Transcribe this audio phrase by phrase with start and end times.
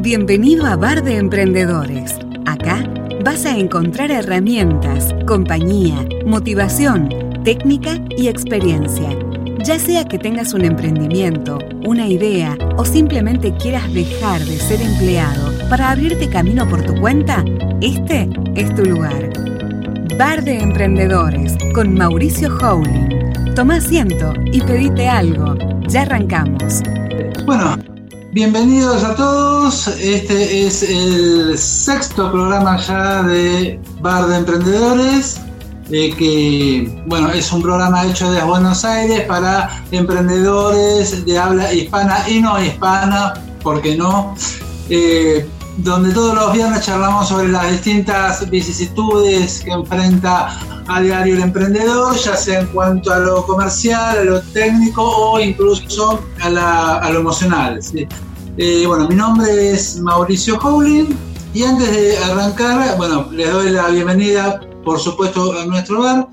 [0.00, 2.14] Bienvenido a Bar de Emprendedores.
[2.46, 2.88] Acá
[3.24, 7.08] vas a encontrar herramientas, compañía, motivación,
[7.42, 9.10] técnica y experiencia.
[9.64, 15.68] Ya sea que tengas un emprendimiento, una idea o simplemente quieras dejar de ser empleado
[15.68, 17.44] para abrirte camino por tu cuenta,
[17.80, 19.32] este es tu lugar.
[20.16, 23.54] Bar de Emprendedores con Mauricio Howling.
[23.56, 25.56] Toma asiento y pedite algo.
[25.88, 26.82] Ya arrancamos.
[27.44, 27.76] Bueno,
[28.32, 29.88] bienvenidos a todos.
[29.88, 35.40] Este es el sexto programa ya de Bar de Emprendedores.
[35.90, 42.28] Eh, que bueno, es un programa hecho desde Buenos Aires para emprendedores de habla hispana
[42.28, 44.34] y no hispana, ¿por qué no?
[44.90, 51.42] Eh, donde todos los viernes charlamos sobre las distintas vicisitudes que enfrenta a diario el
[51.42, 57.20] emprendedor, ya sea en cuanto a lo comercial, a lo técnico o incluso a, lo
[57.20, 57.78] emocional.
[58.56, 61.16] Eh, bueno, mi nombre es Mauricio Howling
[61.54, 66.26] y antes de arrancar, bueno, les doy la bienvenida, por supuesto, a nuestro bar.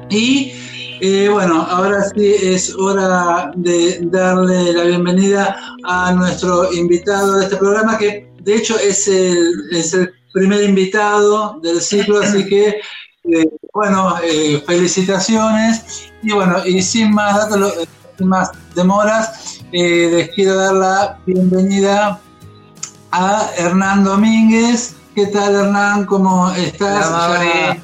[0.09, 0.53] Y
[1.01, 7.57] eh, bueno, ahora sí es hora de darle la bienvenida a nuestro invitado de este
[7.57, 12.81] programa, que de hecho es el, es el primer invitado del ciclo, así que
[13.23, 16.11] eh, bueno, eh, felicitaciones.
[16.21, 17.47] Y bueno, y sin más
[18.17, 22.19] sin más demoras, les quiero dar la bienvenida
[23.11, 24.95] a Hernán Domínguez.
[25.15, 26.05] ¿Qué tal Hernán?
[26.05, 27.07] ¿Cómo estás?
[27.07, 27.77] Hola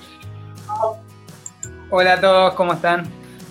[2.03, 3.07] a todos, ¿cómo están?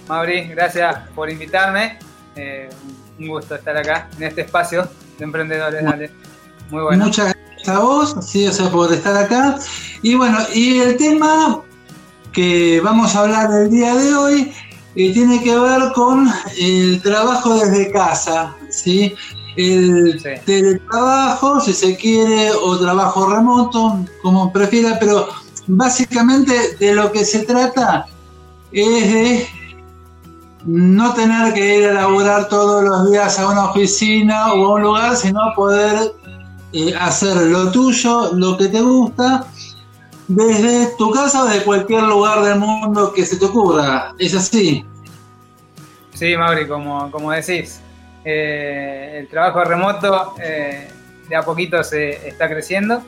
[0.07, 1.99] Mauri, gracias por invitarme.
[2.37, 2.69] Eh,
[3.19, 4.87] un gusto estar acá en este espacio
[5.19, 6.11] de emprendedores.
[6.71, 7.07] Muy bueno.
[7.07, 9.59] Muchas gracias a vos, sí, o sea, por estar acá.
[10.03, 11.63] Y bueno, y el tema
[12.33, 14.53] que vamos a hablar el día de hoy
[14.95, 16.29] eh, tiene que ver con
[16.59, 19.15] el trabajo desde casa, ¿sí?
[19.57, 25.29] El teletrabajo, si se quiere, o trabajo remoto, como prefiera, pero
[25.67, 28.07] básicamente de lo que se trata
[28.75, 29.49] es de
[30.65, 34.83] no tener que ir a laburar todos los días a una oficina o a un
[34.83, 36.13] lugar, sino poder
[36.73, 39.47] eh, hacer lo tuyo, lo que te gusta,
[40.27, 44.15] desde tu casa o de cualquier lugar del mundo que se te ocurra.
[44.19, 44.85] ¿Es así?
[46.15, 47.81] Sí, Mauri, como, como decís,
[48.25, 50.89] eh, el trabajo remoto eh,
[51.29, 53.03] de a poquito se está creciendo.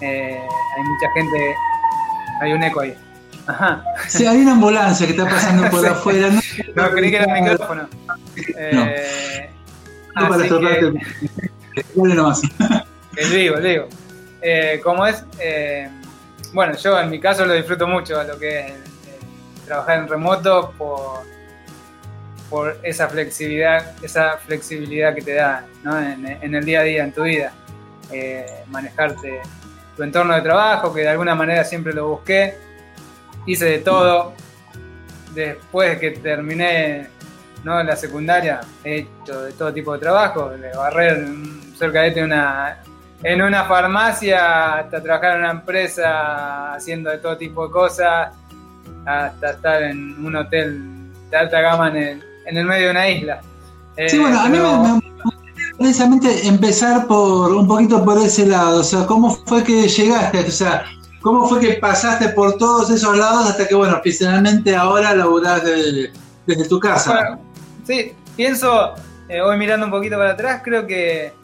[0.00, 1.54] hay mucha gente,
[2.40, 2.94] hay un eco ahí.
[3.46, 3.84] Ajá.
[4.08, 6.30] Sí, hay una ambulancia que está pasando por afuera.
[6.30, 6.40] No,
[6.82, 7.88] no, creí que era el micrófono.
[8.56, 9.50] Eh,
[10.16, 10.28] no.
[10.28, 10.92] para que...
[11.94, 12.42] nomás.
[13.16, 13.88] El vivo, el vivo.
[14.40, 15.90] Eh, como es, eh,
[16.52, 18.72] bueno, yo en mi caso lo disfruto mucho, lo que es
[19.66, 21.24] trabajar en remoto por,
[22.48, 25.98] por esa flexibilidad, esa flexibilidad que te da ¿no?
[25.98, 27.52] en, en, el día a día, en tu vida.
[28.12, 29.40] Eh, manejarte
[29.96, 32.54] tu entorno de trabajo, que de alguna manera siempre lo busqué
[33.46, 34.32] hice de todo.
[35.34, 37.08] Después que terminé
[37.62, 37.82] ¿no?
[37.82, 41.28] la secundaria, he hecho de todo tipo de trabajo, de barrer
[41.78, 42.78] cerca de una,
[43.22, 48.32] en una farmacia, hasta trabajar en una empresa haciendo de todo tipo de cosas,
[49.06, 53.08] hasta estar en un hotel de alta gama en el, en el medio de una
[53.08, 53.40] isla.
[54.08, 55.00] Sí, bueno, a mí me,
[55.76, 60.40] precisamente empezar por un poquito por ese lado, o sea, ¿cómo fue que llegaste?
[60.40, 60.84] O sea,
[61.20, 66.68] ¿Cómo fue que pasaste por todos esos lados hasta que, bueno, oficialmente ahora laburás desde
[66.68, 67.38] tu casa?
[67.84, 68.94] sí, pienso,
[69.28, 71.34] eh, voy mirando un poquito para atrás, creo que,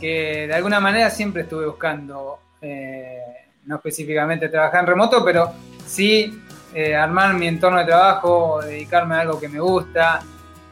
[0.00, 3.20] que de alguna manera siempre estuve buscando, eh,
[3.64, 5.52] no específicamente trabajar en remoto, pero
[5.86, 6.42] sí
[6.74, 10.20] eh, armar mi entorno de trabajo, dedicarme a algo que me gusta.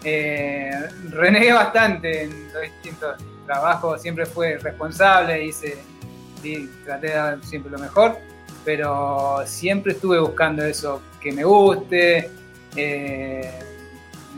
[0.03, 3.15] renegué bastante en los distintos
[3.47, 5.79] trabajos, siempre fui responsable, hice,
[6.43, 8.30] y traté de dar siempre lo mejor
[8.65, 12.31] pero siempre estuve buscando eso que me guste.
[12.77, 13.51] Eh,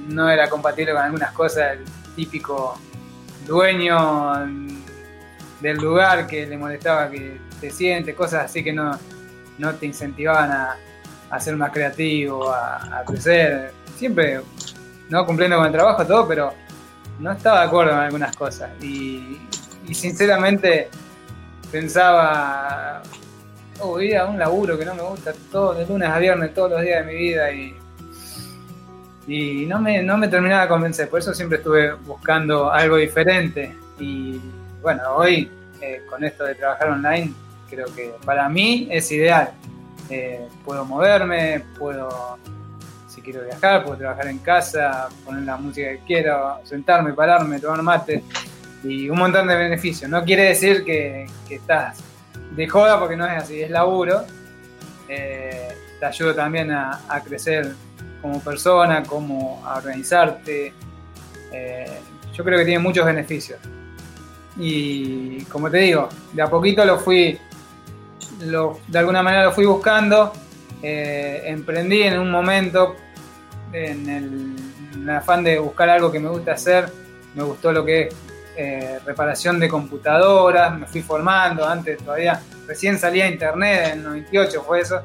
[0.08, 1.84] no era compatible con algunas cosas, el
[2.16, 2.78] típico
[3.46, 4.32] dueño
[5.60, 8.98] del lugar que le molestaba que te sientes, cosas así que no,
[9.58, 13.72] no te incentivaban a, ser más creativo, a, crecer.
[13.96, 14.40] Siempre,
[15.08, 16.52] no cumpliendo con el trabajo, todo, pero
[17.20, 18.70] no estaba de acuerdo en algunas cosas.
[18.82, 19.38] y
[19.92, 20.88] sinceramente
[21.70, 23.02] pensaba,
[23.80, 27.04] a un laburo que no me gusta todo, de lunes a viernes, todos los días
[27.04, 27.74] de mi vida y,
[29.26, 33.74] y no, me, no me terminaba de convencer, por eso siempre estuve buscando algo diferente
[33.98, 34.40] y
[34.80, 37.32] bueno, hoy eh, con esto de trabajar online
[37.68, 39.52] creo que para mí es ideal.
[40.10, 42.38] Eh, puedo moverme, puedo,
[43.08, 47.82] si quiero viajar, puedo trabajar en casa, poner la música que quiero, sentarme, pararme, tomar
[47.82, 48.22] mate
[48.84, 50.10] y un montón de beneficios.
[50.10, 52.02] No quiere decir que estás
[52.54, 54.24] de joda porque no es así, es laburo.
[55.08, 55.68] Eh,
[55.98, 57.74] te ayuda también a, crecer
[58.20, 60.72] como persona, como a organizarte.
[61.52, 61.98] Eh,
[62.34, 63.58] yo creo que tiene muchos beneficios.
[64.56, 67.38] Y como te digo, de a poquito lo fui,
[68.40, 70.32] de alguna manera lo fui buscando.
[70.82, 72.96] Eh, emprendí en un momento
[73.72, 76.90] en el, afán de buscar algo que me gusta hacer.
[77.34, 78.14] Me gustó lo que es
[78.54, 84.62] eh, reparación de computadoras, me fui formando, antes todavía recién salía internet, en el 98
[84.62, 85.00] fue eso,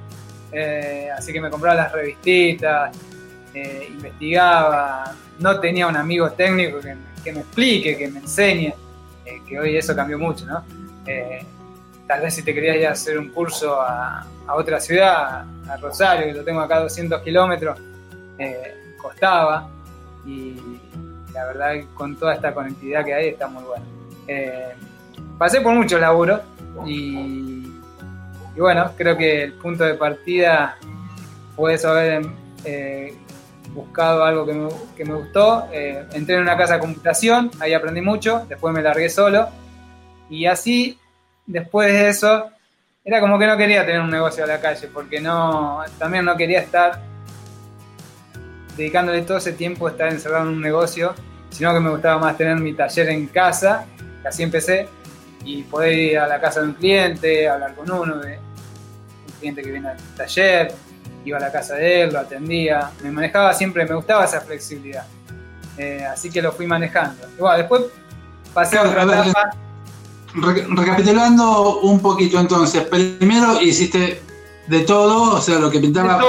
[0.51, 2.95] eh, así que me compraba las revistitas,
[3.53, 8.73] eh, investigaba, no tenía un amigo técnico que, me explique, que me enseñe,
[9.47, 10.63] que hoy eso cambió mucho, ¿no?
[12.05, 16.27] tal vez si te querías ir hacer un curso a, a otra ciudad, a Rosario,
[16.27, 17.79] que lo tengo acá a 200 kilómetros,
[18.97, 19.69] costaba
[20.25, 20.79] y
[21.37, 23.85] la verdad con toda esta conectividad que hay está muy bueno.
[24.27, 24.73] Eh,
[25.37, 26.41] pasé por muchos laburos
[26.85, 27.63] y,
[28.57, 30.77] bueno, creo que el punto de partida
[31.55, 32.25] fue eso haber
[32.65, 33.13] eh,
[33.71, 34.45] buscado algo
[34.95, 35.67] que me, gustó.
[35.71, 39.47] Eh, entré en una casa de computación, ahí aprendí mucho, después me largué solo
[40.29, 40.97] y así,
[41.45, 42.49] después de eso,
[43.05, 46.35] era como que no quería tener un negocio a la calle porque no, también no
[46.35, 46.99] quería estar
[48.77, 51.13] dedicándole todo ese tiempo a estar encerrado en un negocio,
[51.49, 53.85] sino que me gustaba más tener mi taller en casa,
[54.21, 54.87] que así empecé,
[55.43, 59.61] y poder ir a la casa de un cliente, hablar con uno, de un cliente
[59.63, 60.73] que viene al taller,
[61.25, 65.05] iba a la casa de él, lo atendía, me manejaba siempre, me gustaba esa flexibilidad.
[65.77, 67.27] Eh, así que lo fui manejando.
[67.37, 67.83] Igual, después
[68.53, 69.51] pasé a otra etapa.
[70.69, 74.21] recapitulando un poquito entonces, primero hiciste
[74.67, 76.19] de todo, o sea, lo que pintaba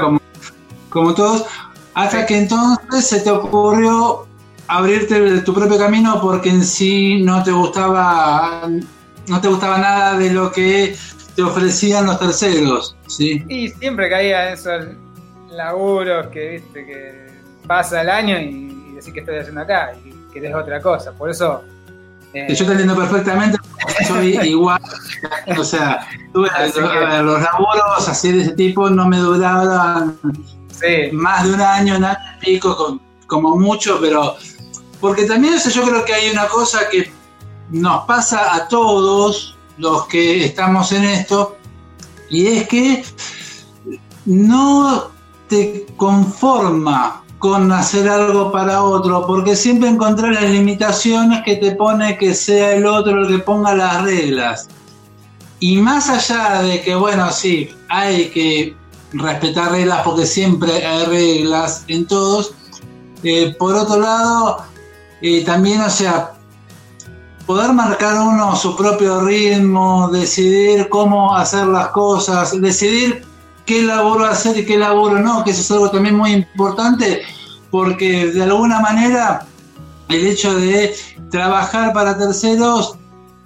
[0.00, 0.17] como,
[0.88, 1.44] como todos,
[1.94, 4.26] hasta que entonces se te ocurrió
[4.68, 8.68] abrirte tu propio camino porque en sí no te gustaba
[9.28, 10.96] no te gustaba nada de lo que
[11.34, 13.44] te ofrecían los terceros, ¿sí?
[13.48, 14.86] Y siempre caía esos
[15.50, 17.28] laburos que viste que
[17.66, 21.12] pasa el año y, decís que estoy haciendo acá y querés otra cosa.
[21.12, 21.62] Por eso
[22.32, 23.56] eh, yo te entiendo perfectamente,
[24.06, 24.80] soy igual,
[25.56, 26.48] o sea, tuve
[27.22, 30.18] los laburos así de ese tipo no me duraban
[31.12, 34.36] más de un año, un año pico, como mucho, pero
[35.00, 37.10] porque también yo creo que hay una cosa que
[37.70, 41.56] nos pasa a todos los que estamos en esto,
[42.30, 43.04] y es que
[44.24, 45.10] no
[45.48, 52.18] te conforma con hacer algo para otro, porque siempre encontrar las limitaciones que te pone
[52.18, 54.68] que sea el otro el que ponga las reglas.
[55.60, 58.76] Y más allá de que, bueno, sí, hay que
[59.12, 62.52] respetar reglas porque siempre hay reglas en todos.
[63.22, 64.64] Eh, por otro lado,
[65.20, 66.34] eh, también, o sea,
[67.46, 73.24] poder marcar uno su propio ritmo, decidir cómo hacer las cosas, decidir
[73.64, 77.22] qué laburo hacer y qué laburo no, que eso es algo también muy importante,
[77.70, 79.46] porque de alguna manera
[80.08, 80.94] el hecho de
[81.30, 82.96] trabajar para terceros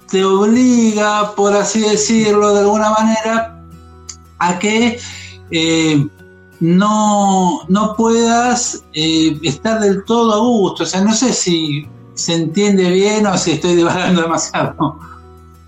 [0.09, 3.63] te obliga, por así decirlo, de alguna manera,
[4.37, 4.99] a que
[5.51, 6.05] eh,
[6.59, 10.83] no, no puedas eh, estar del todo a gusto.
[10.83, 14.99] O sea, no sé si se entiende bien o si estoy divagando demasiado.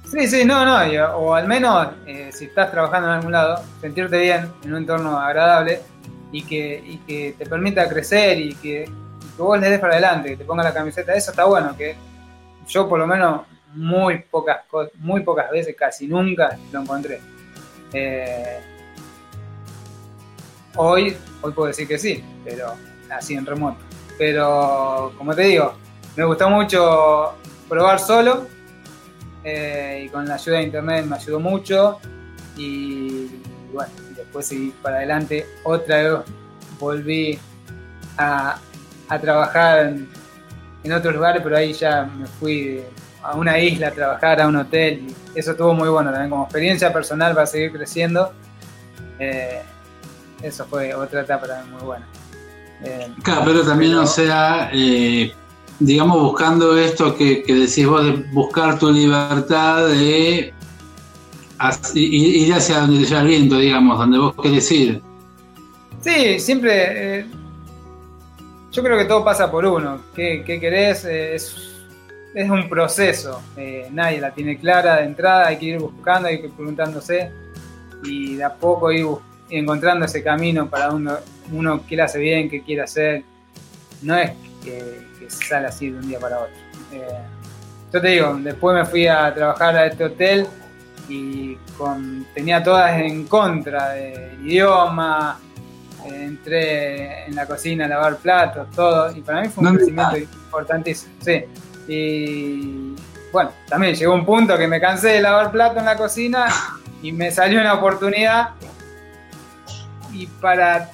[0.05, 4.19] Sí, sí, no, no, o al menos eh, si estás trabajando en algún lado, sentirte
[4.19, 5.81] bien en un entorno agradable
[6.31, 8.89] y que, que te permita crecer y que,
[9.37, 11.95] vos le des para adelante, que te ponga la camiseta, eso está bueno, que
[12.67, 13.41] yo por lo menos
[13.73, 14.59] muy pocas,
[14.99, 17.19] muy pocas veces, casi nunca lo encontré.
[20.75, 22.73] Hoy, hoy puedo decir que sí, pero
[23.09, 23.77] así en remoto.
[24.17, 25.73] Pero como te digo,
[26.15, 27.33] me gustó mucho
[27.67, 28.47] probar solo
[29.43, 31.99] eh, y con la ayuda de internet me ayudó mucho
[32.57, 33.27] y,
[33.73, 35.45] bueno, después seguí para adelante.
[35.63, 36.13] Otra vez
[36.79, 37.37] volví
[38.17, 38.59] a,
[39.21, 40.09] trabajar en,
[40.83, 42.81] en otros lugares, pero ahí ya me fui
[43.21, 46.43] a una isla a trabajar, a un hotel, y eso estuvo muy bueno también como
[46.43, 48.31] experiencia personal para seguir creciendo.
[49.19, 49.61] Eh,
[50.41, 52.07] eso fue otra etapa también muy buena.
[52.83, 55.33] Eh, claro, pero también, o sea, eh,
[55.79, 60.53] digamos, buscando esto que, decís vos, de buscar tu libertad, de
[61.57, 65.01] ir hacia donde te lleva el viento, digamos, donde vos querés ir.
[66.01, 67.25] Sí, siempre.
[68.71, 69.99] yo creo que todo pasa por uno.
[70.13, 71.05] ¿Qué, qué querés?
[71.05, 71.65] es
[72.35, 76.41] es un proceso, eh, nadie la tiene clara de entrada, hay que ir buscando, hay
[76.41, 77.31] que ir preguntándose
[78.03, 79.05] y de a poco ir
[79.49, 81.17] encontrando ese camino para uno,
[81.51, 83.23] uno que hace bien, que quiere hacer.
[84.01, 84.31] No es
[84.63, 86.55] que, sale así de un día para otro.
[86.91, 87.19] Eh,
[87.91, 90.47] yo te digo, después me fui a trabajar a este hotel
[91.07, 95.39] y con, tenía todas en contra del idioma,
[96.05, 101.13] entré en la cocina a lavar platos, todo, y para mí fue un crecimiento importantísimo.
[101.21, 101.43] Sí.
[101.87, 102.95] Y
[103.31, 106.47] bueno, también llegó un punto que me cansé de lavar plato en la cocina
[107.01, 108.51] y me salió una oportunidad.
[110.15, 110.91] Y para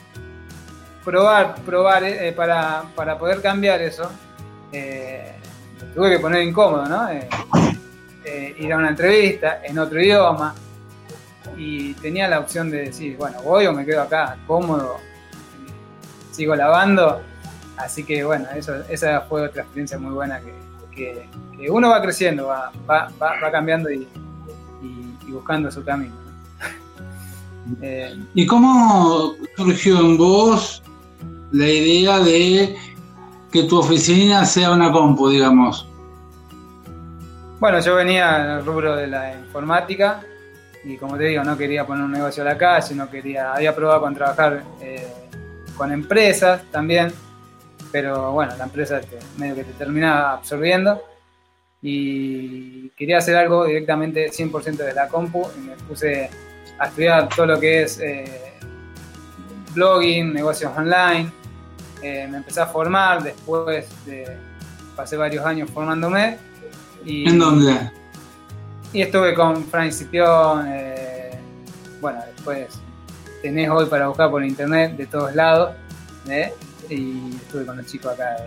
[1.05, 4.09] probar, probar, eh, para, poder cambiar eso,
[4.71, 5.33] eh,
[5.93, 7.07] tuve que poner incómodo, ¿no?
[8.23, 10.55] Eh, ir a una entrevista en otro idioma
[11.55, 14.97] y tenía la opción de decir, bueno, voy o me quedo acá, cómodo,
[16.31, 17.21] sigo lavando.
[17.77, 18.47] Así que bueno,
[18.89, 23.91] esa fue otra experiencia muy buena que, que, uno va creciendo, va, va, va, cambiando
[23.91, 24.07] y,
[25.27, 26.20] buscando su camino.
[27.81, 30.81] Eh, ¿Y cómo surgió en vos
[31.51, 32.75] la idea de
[33.51, 35.87] que tu oficina sea una compu, digamos?
[37.59, 40.21] Bueno, yo venía el rubro de la informática
[40.83, 43.75] y como te digo, no quería poner un negocio a la calle, no quería, había
[43.75, 45.07] probado con trabajar eh,
[45.77, 47.13] con empresas también,
[47.91, 48.99] pero bueno, la empresa
[49.37, 51.03] medio que te termina absorbiendo
[51.83, 56.29] y quería hacer algo directamente 100% de la compu y me puse
[56.81, 58.53] a estudiar todo lo que es eh,
[59.75, 61.31] blogging, negocios online,
[62.01, 64.35] eh, me empecé a formar, después de,
[64.95, 66.39] pasé varios años formándome.
[67.05, 67.91] Y, ¿En dónde?
[68.93, 71.39] Y estuve con Frank Cipión, eh,
[72.01, 72.67] bueno, después
[73.43, 75.75] tenés hoy para buscar por internet de todos lados
[76.89, 78.37] y estuve con los chicos acá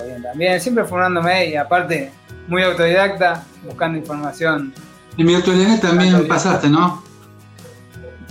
[0.00, 2.12] de también, siempre formándome y aparte
[2.46, 4.72] muy autodidacta, buscando información.
[5.18, 7.09] En mi autodidacta también pasaste, ¿no?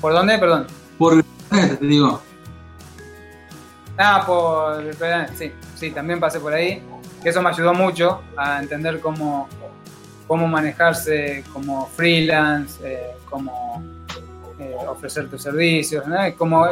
[0.01, 0.37] ¿Por dónde?
[0.37, 0.67] Perdón.
[0.97, 2.21] Por te digo.
[3.97, 4.95] Ah, por
[5.35, 6.81] sí, sí, también pasé por ahí.
[7.21, 9.49] Que eso me ayudó mucho a entender cómo,
[10.25, 13.83] cómo manejarse como freelance, eh, cómo
[14.57, 16.05] eh, ofrecer tus servicios,
[16.37, 16.65] como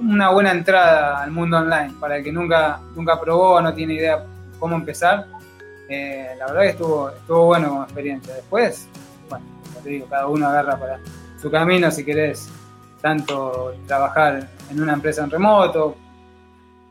[0.00, 4.22] una buena entrada al mundo online para el que nunca, nunca probó, no tiene idea
[4.58, 5.26] cómo empezar.
[5.88, 8.34] Eh, la verdad que estuvo, estuvo bueno como experiencia.
[8.34, 8.88] Después,
[9.30, 11.00] bueno, como te digo, cada uno agarra para
[11.40, 12.50] su camino si querés
[13.04, 15.94] tanto trabajar en una empresa en remoto,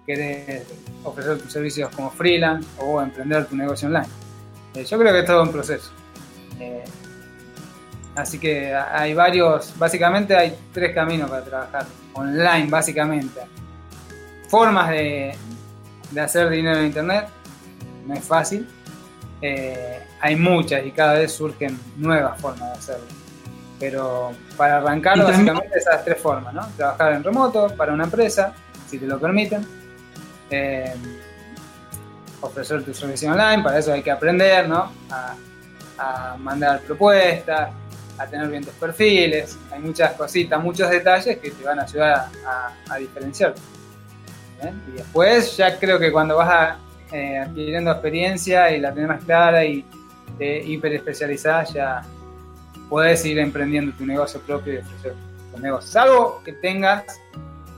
[0.05, 0.61] querés
[1.03, 4.05] ofrecer tus servicios como freelance o emprender tu negocio online.
[4.75, 5.91] Eh, yo creo que es todo un proceso.
[8.13, 13.41] Así que hay varios, básicamente hay tres caminos para trabajar online, básicamente.
[14.49, 15.35] Formas de,
[16.21, 17.25] hacer dinero en Internet,
[18.05, 18.67] no es fácil.
[19.41, 23.22] Eh, hay muchas y cada vez surgen nuevas formas de hacerlo.
[23.79, 26.67] Pero para arrancar, básicamente esas tres formas, ¿no?
[26.77, 28.53] Trabajar en remoto para una empresa,
[28.89, 29.65] si te lo permiten.
[30.49, 30.93] Eh,
[32.41, 34.91] ofrecer tu servicio online, para eso hay que aprender, ¿no?
[35.09, 35.35] A,
[35.97, 37.69] a mandar propuestas,
[38.17, 42.27] a tener bien tus perfiles, hay muchas cositas, muchos detalles que te van a ayudar
[42.45, 43.59] a, a diferenciarte.
[44.87, 46.77] Y después ya creo que cuando vas
[47.11, 49.85] eh, adquiriendo experiencia y la tenés más clara y
[50.37, 52.01] te hiper especializada, ya
[52.93, 55.15] puedes ir emprendiendo tu negocio propio y ofrecer
[55.51, 55.91] tu negocio.
[55.91, 57.03] Salvo que tengas,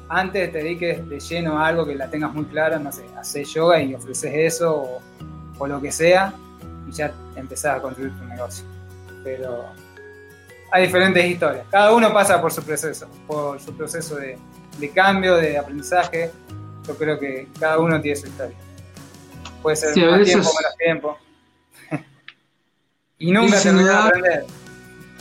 [0.09, 3.53] antes te dediques de lleno a algo que la tengas muy clara, no sé, haces
[3.53, 5.01] yoga y ofreces eso o,
[5.57, 6.33] o lo que sea
[6.85, 8.65] y ya empezás a construir tu negocio.
[9.23, 9.63] Pero
[10.69, 11.65] hay diferentes historias.
[11.71, 14.37] Cada uno pasa por su proceso, por su proceso de,
[14.93, 16.29] cambio, de aprendizaje.
[16.85, 18.57] Yo creo que cada uno tiene su historia.
[19.61, 21.17] Puede ser más tiempo, menos tiempo.
[23.17, 24.64] y nunca terminás de aprender.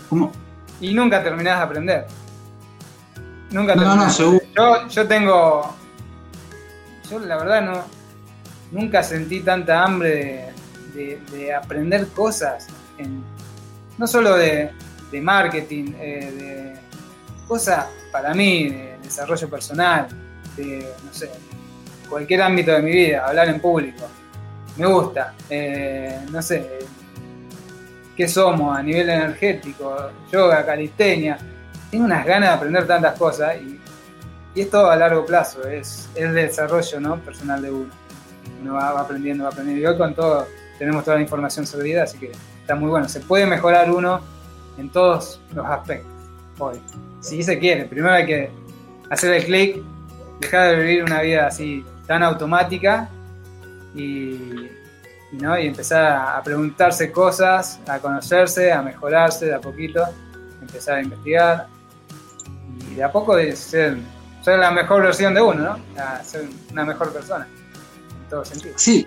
[0.09, 0.33] ¿Cómo?
[0.81, 2.07] Y nunca terminás de aprender.
[3.51, 5.75] Nunca no, no, Yo, yo tengo.
[7.11, 7.85] Yo la verdad no.
[8.73, 10.53] Nunca sentí tanta hambre
[10.95, 12.67] de, aprender cosas.
[13.99, 14.71] no solo de,
[15.11, 16.75] de marketing, eh, de
[17.47, 20.09] cosas para mí, de desarrollo personal,
[20.57, 21.31] de, no sé,
[22.09, 24.07] cualquier ámbito de mi vida, hablar en público.
[24.77, 26.79] Me gusta, eh, no sé,
[28.17, 31.39] qué somos a nivel energético, yoga, calistenia.
[31.91, 33.81] Tengo unas ganas de aprender tantas cosas y,
[34.55, 37.19] y es todo a largo plazo, es, el desarrollo ¿no?
[37.19, 37.91] personal de uno.
[38.63, 39.83] Uno va, aprendiendo, va aprendiendo.
[39.83, 40.47] Y hoy con todo
[40.79, 43.09] tenemos toda la información servida, así que está muy bueno.
[43.09, 44.21] Se puede mejorar uno
[44.79, 46.11] en todos los aspectos
[46.59, 46.81] hoy.
[47.21, 48.51] Si se quiere, primero hay que
[49.11, 49.83] hacer el clic,
[50.41, 53.09] dejar de vivir una vida así tan automática
[53.95, 54.69] y,
[55.41, 60.03] y empezar a, preguntarse cosas, a conocerse, a mejorarse de a poquito,
[60.61, 61.67] empezar a investigar
[62.91, 63.99] y de a poco ser,
[64.43, 66.03] ser la mejor versión de uno, ¿no?
[66.03, 67.47] A ser una mejor persona,
[68.23, 68.75] en todo sentido.
[68.77, 69.07] Sí,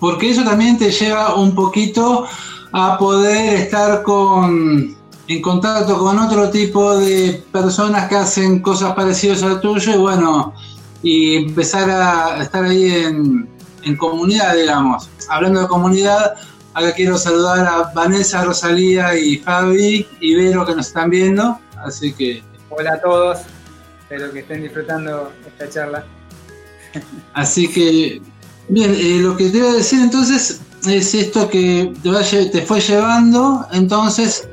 [0.00, 2.26] porque eso también te lleva un poquito
[2.72, 4.96] a poder estar con,
[5.28, 10.54] en contacto con otro tipo de personas que hacen cosas parecidas al tuyo y bueno,
[11.02, 13.55] y empezar a estar ahí en,
[13.86, 15.08] en comunidad, digamos.
[15.28, 16.34] Hablando de comunidad,
[16.74, 22.12] acá quiero saludar a Vanessa, Rosalía y Fabi y Vero que nos están viendo, así
[22.12, 22.42] que...
[22.68, 23.38] Hola a todos,
[24.00, 26.04] espero que estén disfrutando esta charla.
[27.34, 28.20] Así que,
[28.68, 33.66] bien, eh, lo que te iba a decir entonces es esto que te, fue llevando
[33.72, 34.48] entonces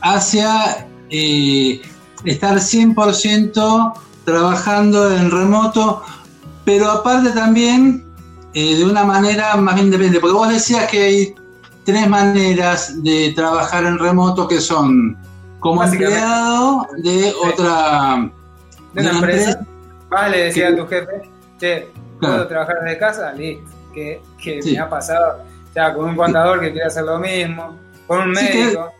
[0.00, 1.82] hacia eh,
[2.24, 3.92] estar 100%
[4.24, 6.02] trabajando en remoto,
[6.64, 8.09] pero aparte también
[8.54, 11.34] eh, de una manera más independiente, porque vos decías que hay
[11.84, 15.16] tres maneras de trabajar en remoto que son
[15.60, 18.30] como empleado de otra
[18.92, 19.60] de una empresa.
[20.08, 23.32] Vale, decía a tu jefe, che, ¿puedo trabajar desde casa?
[23.32, 24.20] Listo, que,
[24.64, 25.38] me ha pasado
[25.74, 28.92] ya con un contador que quiere hacer lo mismo, con un médico.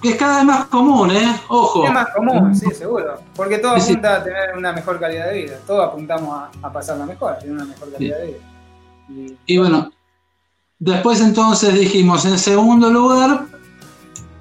[0.00, 1.40] que, es cada vez más común, ¿eh?
[1.48, 1.84] Ojo.
[1.84, 3.18] Es más común, sí, seguro.
[3.34, 5.58] Porque todo apunta a tener una mejor calidad de vida.
[5.66, 8.55] Todos apuntamos a, pasar la mejor, a tener una mejor calidad de vida.
[9.46, 9.90] Y, bueno,
[10.78, 13.46] después entonces dijimos, en segundo lugar,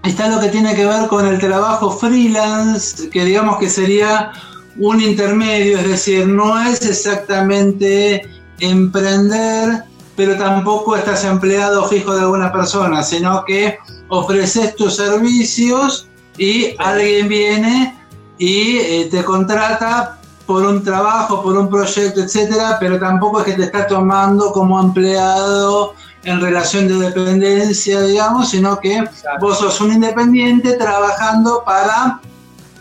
[0.03, 4.31] está lo que tiene que ver con el trabajo freelance, que digamos que sería
[4.77, 8.23] un intermedio, es decir, no es exactamente
[8.59, 16.75] emprender pero tampoco estás empleado fijo de alguna persona, sino que ofreces tus servicios y
[16.77, 17.95] alguien viene
[18.37, 23.53] y eh, te contrata por un trabajo, por un proyecto, etcétera, pero tampoco es que
[23.53, 29.03] te está tomando como empleado en relación de dependencia, digamos, sino que
[29.39, 32.19] vos sos un independiente trabajando para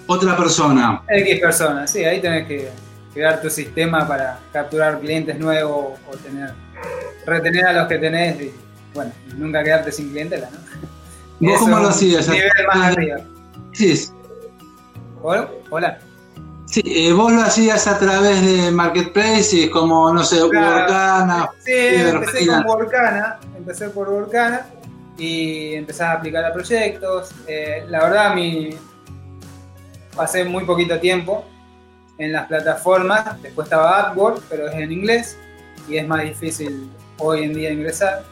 [0.07, 1.03] otra persona.
[1.09, 2.71] X persona, sí, ahí tenés que
[3.13, 6.53] crear tu sistema para capturar clientes nuevos o tener
[7.27, 8.53] retener a los que tenés y,
[8.93, 10.59] bueno, nunca quedarte sin clientela, ¿no?
[11.41, 12.29] ¿Vos cómo lo hacías?
[12.29, 13.17] Nivel más ah, arriba.
[13.73, 14.09] Sí.
[15.23, 15.99] ¿Hola?
[16.75, 21.53] Sí, eh, vos lo hacías a través de marketplaces como, no sé, claro.
[21.65, 24.67] Sí, empecé con Workana, empecé por Workana
[25.17, 27.31] y empecé a aplicar a proyectos.
[27.47, 28.77] Eh, la verdad, mi
[30.17, 31.45] pasé muy poquito tiempo
[32.19, 35.39] en las plataformas, después estaba AdWords, pero es en inglés
[35.89, 38.25] y es más difícil hoy en día ingresar.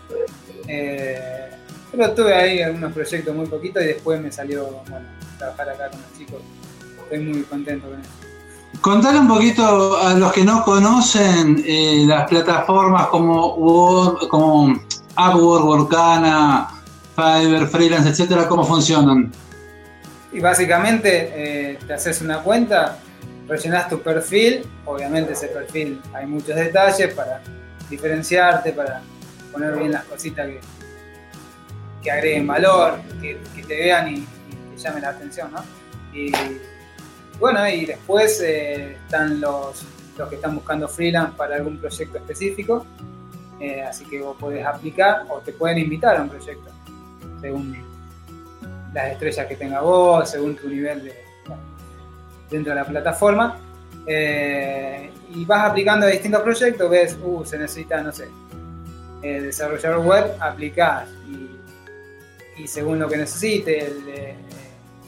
[0.67, 1.49] Eh,
[1.93, 5.07] pero tuve ahí algunos proyectos muy poquitos y después me salió bueno,
[5.39, 6.43] trabajar acá con los chicos.
[7.05, 8.22] Estoy muy contento con eso.
[8.81, 14.73] Contale un poquito a los que no conocen eh, las plataformas como Word, como
[15.17, 16.69] Upwork, Workana,
[17.15, 19.31] Fiverr, Freelance, etcétera, cómo funcionan.
[20.33, 22.99] Y básicamente eh, te haces una cuenta,
[23.47, 27.43] rellenas tu perfil, obviamente ese perfil hay muchos detalles para
[27.91, 29.03] diferenciarte, para
[29.53, 30.61] poner bien las cositas que,
[32.03, 34.27] que agreguen valor, que, te vean y,
[34.75, 35.63] te llamen la atención, ¿no?
[36.15, 36.33] Y
[37.43, 39.85] bueno, y después eh, están los,
[40.17, 42.87] los que están buscando freelance para algún proyecto específico,
[43.59, 46.71] eh, así que vos podés aplicar o te pueden invitar a un proyecto,
[47.41, 47.77] según
[48.95, 51.15] las estrellas que tenga vos, según tu nivel de,
[52.49, 53.59] dentro de la plataforma.
[54.07, 58.29] Eh, y vas aplicando a distintos proyectos, ves, uh, se necesita, no sé,
[59.23, 59.51] eh,
[60.05, 61.09] web, aplicás
[62.57, 64.37] y, según lo que necesite,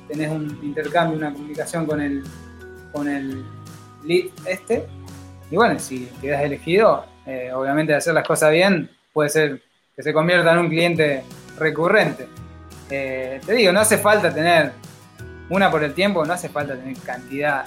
[0.09, 2.25] tenés un intercambio, una comunicación con el,
[2.93, 3.45] con el
[4.05, 4.87] lead este.
[5.51, 9.63] Y bueno, si quedas elegido, eh, obviamente de hacer las cosas bien, puede ser
[9.95, 11.23] que se convierta en un cliente
[11.59, 12.27] recurrente.
[12.91, 14.73] Eh, te digo, no hace falta tener,
[15.49, 17.65] una por el tiempo, no hace falta tener cantidad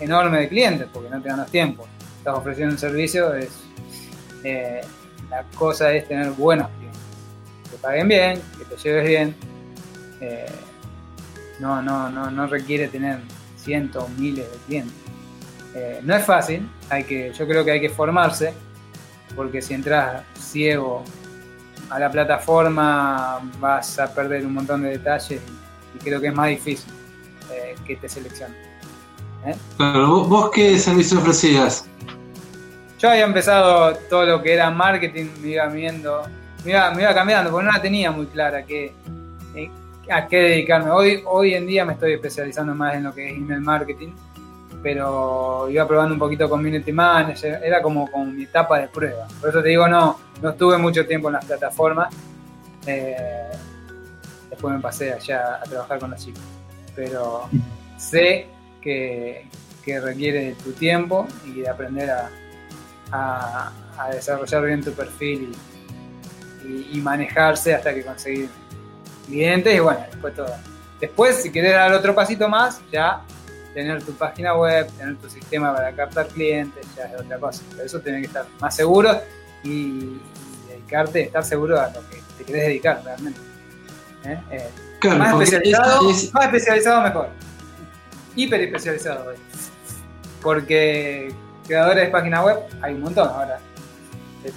[0.00, 1.86] enorme de clientes, porque no te dan los.
[2.18, 3.50] Estás ofreciendo un servicio, es,
[4.44, 4.80] eh,
[5.30, 7.00] la cosa es tener buenos clientes.
[7.70, 9.34] Que paguen bien, que te lleves bien.
[11.60, 13.20] No, no, no, no requiere tener
[13.56, 16.02] cientos miles de clientes.
[16.02, 18.52] no es fácil, hay que, yo creo que hay que formarse,
[19.34, 21.04] porque si entras ciego
[21.90, 25.40] a la plataforma vas a perder un montón de detalles
[25.94, 26.92] y creo que es más difícil
[27.52, 28.56] eh, que te seleccionen.
[29.46, 29.54] ¿eh?
[29.78, 31.86] ¿vos, qué servicio ofrecías?
[32.98, 36.22] Yo había empezado todo lo que era marketing, me iba viendo,
[36.64, 38.92] me iba, me iba cambiando, porque no la tenía muy clara que,
[39.54, 39.70] eh,
[40.10, 40.90] a qué dedicarme.
[40.90, 44.12] Hoy, hoy en día me estoy especializando más en lo que es email marketing
[44.86, 49.26] pero iba probando un poquito Community Manager, era como, como mi etapa de prueba.
[49.40, 52.14] Por eso te digo, no, no estuve mucho tiempo en las plataformas.
[52.86, 53.50] Eh,
[54.48, 56.42] después me pasé allá a trabajar con los chicos.
[56.94, 57.48] Pero
[57.96, 58.46] sé
[58.80, 59.48] que,
[59.84, 62.10] requiere tu tiempo y de aprender
[63.10, 63.72] a,
[64.12, 65.52] desarrollar bien tu perfil
[66.92, 68.48] y, manejarse hasta que conseguir
[69.26, 70.54] clientes y bueno, después todo.
[71.00, 73.22] Después, si querés dar otro pasito más, ya
[73.74, 77.62] tener tu página web, tener tu sistema para captar clientes, ya es otra cosa.
[77.74, 79.20] Por eso tenés que estar más seguro
[79.62, 80.18] y,
[80.68, 83.38] dedicarte, estar seguro a lo que te querés dedicar realmente.
[84.24, 84.40] ¿Eh?
[84.50, 84.70] Eh,
[85.10, 87.28] más, especializado, más especializado mejor.
[88.34, 89.34] Hiper especializado.
[90.40, 91.34] Porque
[91.66, 93.58] creadores de página web hay un montón ahora.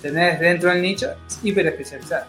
[0.01, 1.12] Tenés dentro del nicho
[1.43, 2.25] hiper especializado.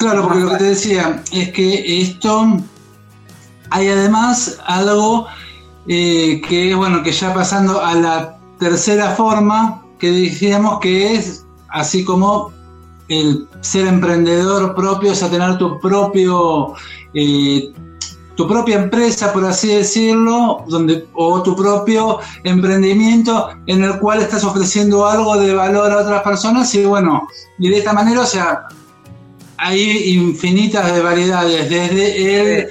[0.00, 2.56] Claro, porque lo que te decía es que esto
[3.68, 5.26] hay además algo
[5.88, 12.02] eh, que, bueno, que ya pasando a la tercera forma, que decíamos que es así
[12.02, 12.50] como
[13.08, 16.72] el ser emprendedor propio, o sea, tener tu propio,
[17.12, 17.70] eh,
[18.36, 24.44] tu propia empresa, por así decirlo, donde, o tu propio emprendimiento en el cual estás
[24.44, 28.66] ofreciendo algo de valor a otras personas y bueno, y de esta manera, o sea,
[29.60, 32.70] hay infinitas de variedades, desde el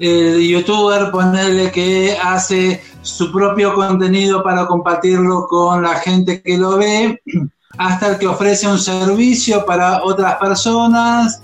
[0.00, 6.78] el youtuber, ponerle que hace su propio contenido para compartirlo con la gente que lo
[6.78, 7.20] ve,
[7.76, 11.42] hasta el que ofrece un servicio para otras personas,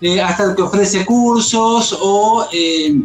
[0.00, 2.98] eh, hasta el que ofrece cursos o, eh,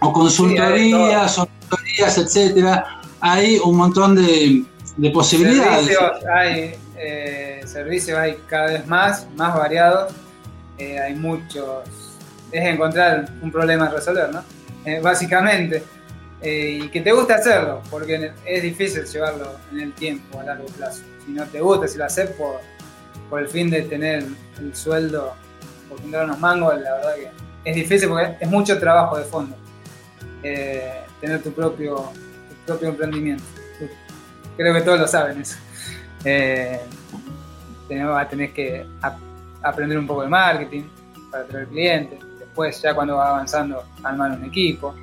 [0.00, 3.00] o consultorías, o consultorías, etcétera.
[3.20, 4.64] Hay un montón de,
[5.14, 5.86] posibilidades.
[5.86, 10.12] Servicios hay, eh, servicios hay cada vez más, más variados.
[10.78, 11.84] Hay muchos
[12.52, 14.42] es encontrar un problema a resolver, ¿no?
[14.84, 15.82] Eh, básicamente.
[16.40, 20.66] Eh, y que te guste hacerlo, porque es difícil llevarlo en el tiempo a largo
[20.66, 21.02] plazo.
[21.24, 22.60] Si no te gusta, si lo haces por,
[23.30, 24.24] por el fin de tener
[24.60, 25.34] el sueldo,
[25.88, 29.56] por tener unos mangos, la verdad que es difícil porque es mucho trabajo de fondo.
[30.42, 32.12] Eh, tener tu propio,
[32.66, 33.44] propio emprendimiento.
[34.56, 35.56] Creo que todos lo saben eso.
[36.22, 36.80] tenés,
[38.28, 38.86] tenés que
[39.62, 40.84] aprender un poco de marketing
[41.30, 44.94] para traer clientes después ya cuando va avanzando armar un equipo.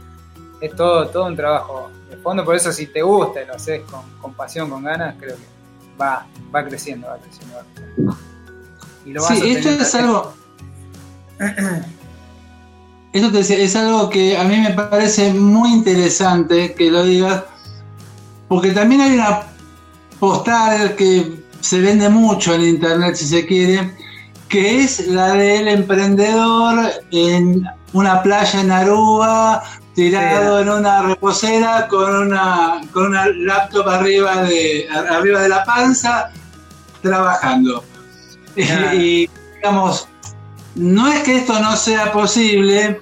[0.60, 3.82] Es todo, todo un trabajo de fondo, por eso si te gusta y lo haces
[4.22, 5.44] con, pasión, con ganas, creo que
[6.02, 8.18] va, va creciendo, va creciendo, va creciendo.
[9.06, 10.34] Y lo sí, esto es algo...
[13.14, 17.44] Esto te decía, es algo que a mí me parece muy interesante que lo digas,
[18.48, 19.44] porque también hay una
[20.20, 23.96] postal que se vende mucho en internet, si se quiere,
[24.54, 29.64] que es la del emprendedor en una playa en Aruba,
[29.96, 36.30] tirado en una reposera con una, con una laptop arriba de, arriba de la panza,
[37.02, 37.84] trabajando.
[38.94, 40.08] Y, digamos,
[40.76, 43.02] no es que esto no sea posible.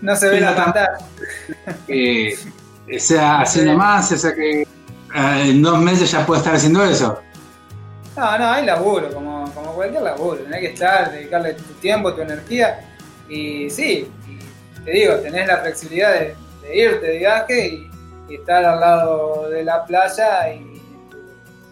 [0.00, 0.98] No se ve la pantalla.
[1.88, 2.38] Que
[2.96, 4.66] sea así nomás, o sea que eh,
[5.46, 7.20] en dos meses ya puede estar haciendo eso.
[8.16, 9.29] No, no, hay laburo, como, como
[9.80, 10.42] cualquier laburo.
[10.42, 12.80] Tenés que estar, dedicarle tu tiempo, tu energía.
[13.28, 14.10] Y sí,
[14.84, 16.36] te digo, tenés la flexibilidad de,
[16.74, 17.90] irte de viaje y,
[18.34, 21.10] estar al lado de la playa y en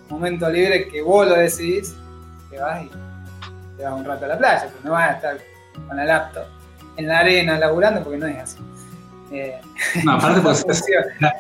[0.09, 1.95] tu momento libre que vos lo decidís,
[2.51, 2.91] te vas y
[3.77, 5.39] te vas un rato a la playa, pero no vas a estar
[5.87, 6.47] con la laptop
[6.97, 8.59] en la arena laburando porque no es así.
[9.31, 9.61] Eh,
[10.03, 11.33] no, aparte no funciona.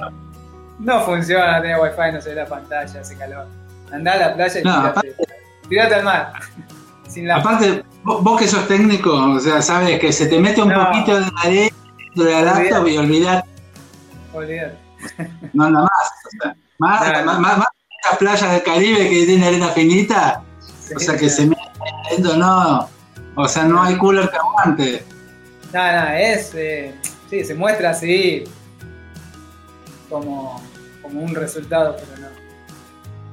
[0.79, 3.49] No funciona, tiene wifi, no se ve la pantalla, hace calor.
[3.91, 4.63] Andá a la playa y
[5.69, 6.33] tirate, al mar.
[7.35, 11.27] Aparte, vos, que sos técnico, o sea, sabes que se te mete un poquito de
[11.43, 13.45] arena dentro de la laptop y olvidar.
[14.33, 14.77] Olvidar.
[15.53, 16.63] No anda más.
[16.79, 17.69] más, más, más,
[18.05, 20.43] las playas del Caribe que tiene arena finita,
[20.95, 21.63] o sea que se mete
[22.11, 22.89] dentro, no.
[23.35, 25.05] O sea, no hay cooler que aguante.
[25.73, 26.53] Nada, nada, es.
[26.55, 26.95] Eh,
[27.31, 28.45] sí, se muestra así
[30.09, 30.61] como,
[31.03, 32.29] como un resultado, pero no.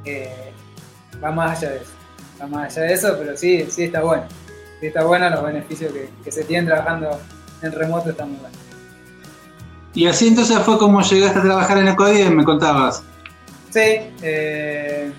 [0.05, 0.53] Eh,
[1.23, 1.94] va más allá de eso.
[2.49, 4.25] Más allá de eso, pero sí, sí está bueno.
[4.79, 5.91] Sí está bueno, los beneficios
[6.23, 7.19] que, se tienen trabajando
[7.61, 8.59] en remoto están muy buenos.
[9.93, 13.01] Y así entonces fue como llegaste a trabajar en Ecodie, me contabas.
[13.69, 15.11] Sí, eh,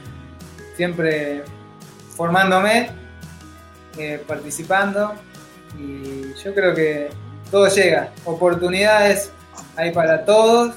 [0.76, 1.42] siempre
[2.14, 2.90] formándome,
[3.98, 5.14] eh, participando
[5.78, 7.08] y yo creo que
[7.50, 8.12] todo llega.
[8.24, 9.30] Oportunidades
[9.76, 10.74] hay para todos,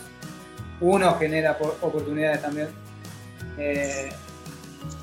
[0.79, 2.69] uno genera oportunidades también.
[3.57, 4.09] Eh,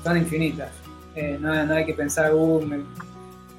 [0.03, 0.69] son infinitas.
[1.39, 2.61] No, hay que pensar, uh,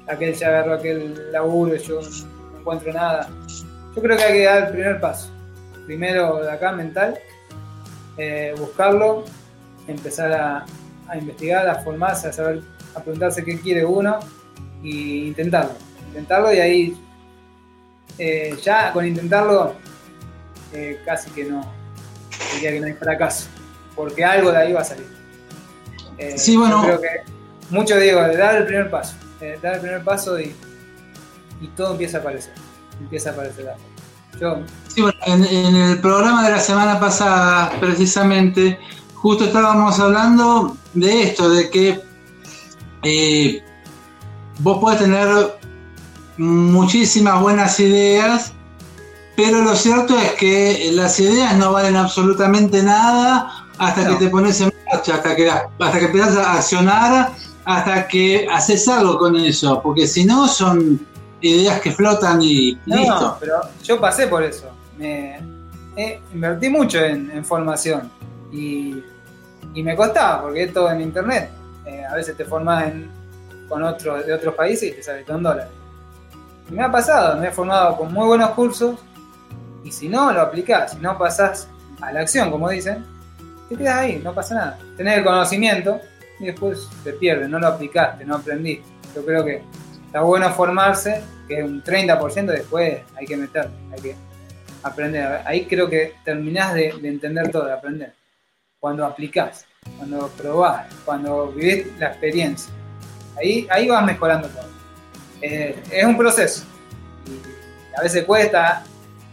[0.07, 3.29] aquel ya agarró aquel laburo y yo no encuentro nada.
[3.95, 5.29] Yo creo que hay que dar el primer paso.
[5.85, 7.17] Primero de acá, mental,
[8.17, 9.25] eh, buscarlo,
[9.87, 10.65] empezar a,
[11.17, 12.61] investigar, a formarse, a saber,
[12.95, 14.19] a preguntarse qué quiere uno
[14.83, 15.73] e intentarlo.
[16.09, 16.97] Intentarlo y ahí,
[18.17, 19.73] eh, ya con intentarlo,
[20.73, 21.61] eh, casi que no,
[22.53, 23.47] diría que no hay fracaso,
[23.95, 25.07] porque algo de ahí va a salir.
[26.35, 26.83] sí, bueno.
[26.83, 27.38] Creo que
[27.69, 29.15] mucho digo, dar el primer paso,
[29.61, 30.55] dar el primer paso y,
[31.61, 32.53] y todo empieza a aparecer,
[32.99, 33.75] empieza a aparecer la
[34.87, 38.79] Sí, bueno, en, el programa de la semana pasada, precisamente,
[39.15, 41.99] justo estábamos hablando de esto, de que
[43.03, 43.61] eh,
[44.59, 45.27] vos podés tener
[46.37, 48.53] muchísimas buenas ideas,
[49.35, 54.61] pero lo cierto es que las ideas no valen absolutamente nada hasta que te pones
[54.61, 57.31] en marcha, hasta que, hasta que empiezas a accionar,
[57.65, 61.05] hasta que haces algo con eso, porque si no son
[61.41, 64.69] ideas que flotan y no, pero yo pasé por eso.
[64.97, 65.39] Me,
[66.33, 68.09] invertí mucho en, formación
[68.51, 69.03] y,
[69.75, 71.49] me costaba porque es todo en internet.
[71.85, 72.91] Eh, a veces te formas
[73.67, 75.71] con otros de otros países y te sale todo en dólares.
[76.69, 78.99] Y me ha pasado, me he formado con muy buenos cursos
[79.83, 81.67] y si no lo aplicás, si no pasás
[82.01, 83.05] a la acción, como dicen,
[83.69, 84.79] te quedas ahí, no pasa nada.
[84.97, 85.99] Tenés el conocimiento
[86.39, 88.87] y después te pierdes, no lo aplicaste, no aprendiste.
[89.15, 89.61] Yo creo que
[90.05, 94.15] está bueno formarse, que un 30% después hay que meter, hay que
[94.83, 95.41] aprender.
[95.45, 98.13] Ahí creo que terminás de, entender todo, de aprender.
[98.79, 99.65] Cuando aplicás,
[99.97, 102.73] cuando probás, cuando vivís la experiencia.
[103.37, 104.69] Ahí, ahí vas mejorando todo.
[105.41, 106.63] Eh, es un proceso.
[107.97, 108.83] A veces cuesta,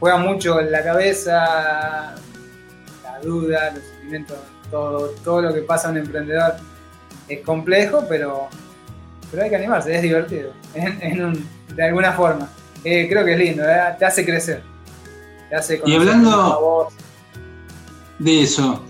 [0.01, 2.14] juega mucho en la cabeza,
[3.05, 4.38] la duda, los sentimientos,
[4.71, 6.55] todo, todo lo que pasa a un emprendedor
[7.28, 8.48] es complejo, pero
[9.30, 10.52] pero hay que animarse, es divertido,
[11.74, 12.48] de alguna forma.
[12.84, 13.96] Eh, creo que es lindo, ¿eh?
[13.98, 14.62] te hace crecer.
[15.48, 16.88] Te hace y hablando
[18.18, 18.82] de eso,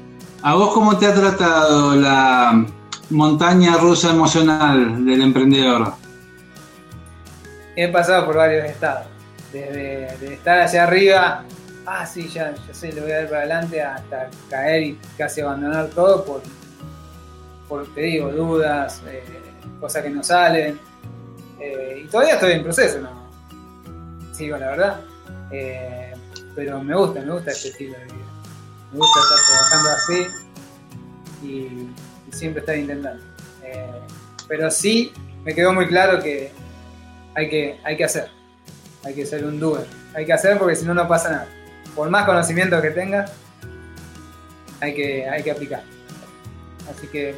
[0.42, 2.64] ¿a vos cómo te ha tratado la
[3.10, 5.94] montaña rusa emocional del emprendedor?
[7.74, 9.06] He pasado por varios estados,
[9.52, 11.44] desde, estar allá arriba,
[11.86, 15.40] ah, sí, ya, ya sé, le voy a dar para adelante, hasta caer y casi
[15.40, 16.42] abandonar todo por,
[17.68, 19.22] por te digo, dudas, eh,
[19.80, 20.78] cosas que no salen.
[21.60, 23.26] Eh, y todavía estoy en proceso, ¿no?
[24.32, 25.00] Sigo, la verdad.
[25.50, 26.12] Eh,
[26.54, 28.14] pero me gusta, me gusta este estilo de vida.
[28.92, 33.22] Me gusta estar trabajando así y, siempre estar intentando.
[34.48, 35.12] Pero sí
[35.44, 36.52] me quedó muy claro que
[37.34, 38.28] hay que, hay que hacer.
[39.04, 39.86] Hay que ser un doer.
[40.14, 41.48] Hay que hacer porque si no, no pasa nada.
[41.94, 43.32] Por más conocimiento que tengas,
[44.80, 45.82] hay que, hay que aplicar.
[46.90, 47.34] Así que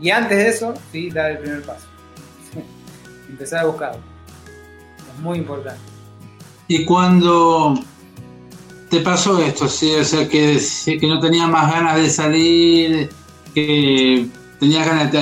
[0.00, 1.86] y antes de eso, sí, dar el primer paso.
[3.28, 4.00] Empezar a buscarlo.
[5.14, 5.80] Es muy importante.
[6.68, 7.74] Y cuando
[8.90, 9.94] te pasó esto, ¿sí?
[9.94, 13.10] o sea, que, que no tenías más ganas de salir,
[13.54, 14.26] que
[14.58, 15.12] tenías ganas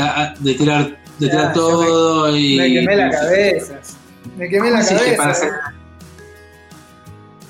[0.41, 2.57] de, tirar, de tirar todo me, y...
[2.59, 3.81] Me quemé la cabeza.
[4.37, 5.75] Me quemé la cabeza.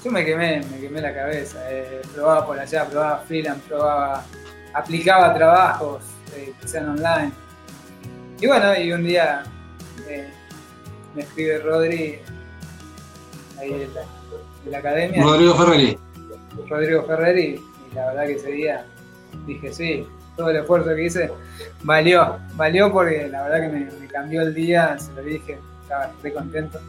[0.05, 1.59] Yo me quemé, me quemé la cabeza.
[1.71, 4.25] Eh, probaba por allá, probaba freelance, probaba,
[4.75, 6.03] aplicaba trabajos,
[6.61, 7.33] que sean online.
[8.41, 9.43] Y bueno, y un día
[10.09, 10.29] eh,
[11.15, 12.19] me escribe Rodri,
[13.59, 13.89] ahí de
[14.71, 15.23] la, academia.
[15.23, 15.99] Rodrigo Ferreri.
[16.69, 18.87] Rodrigo Ferreri, y la verdad que ese día
[19.47, 21.31] dije, sí, todo el esfuerzo que hice
[21.83, 26.33] valió, valió porque la verdad que me, cambió el día, se lo dije, estaba muy
[26.33, 26.81] contento.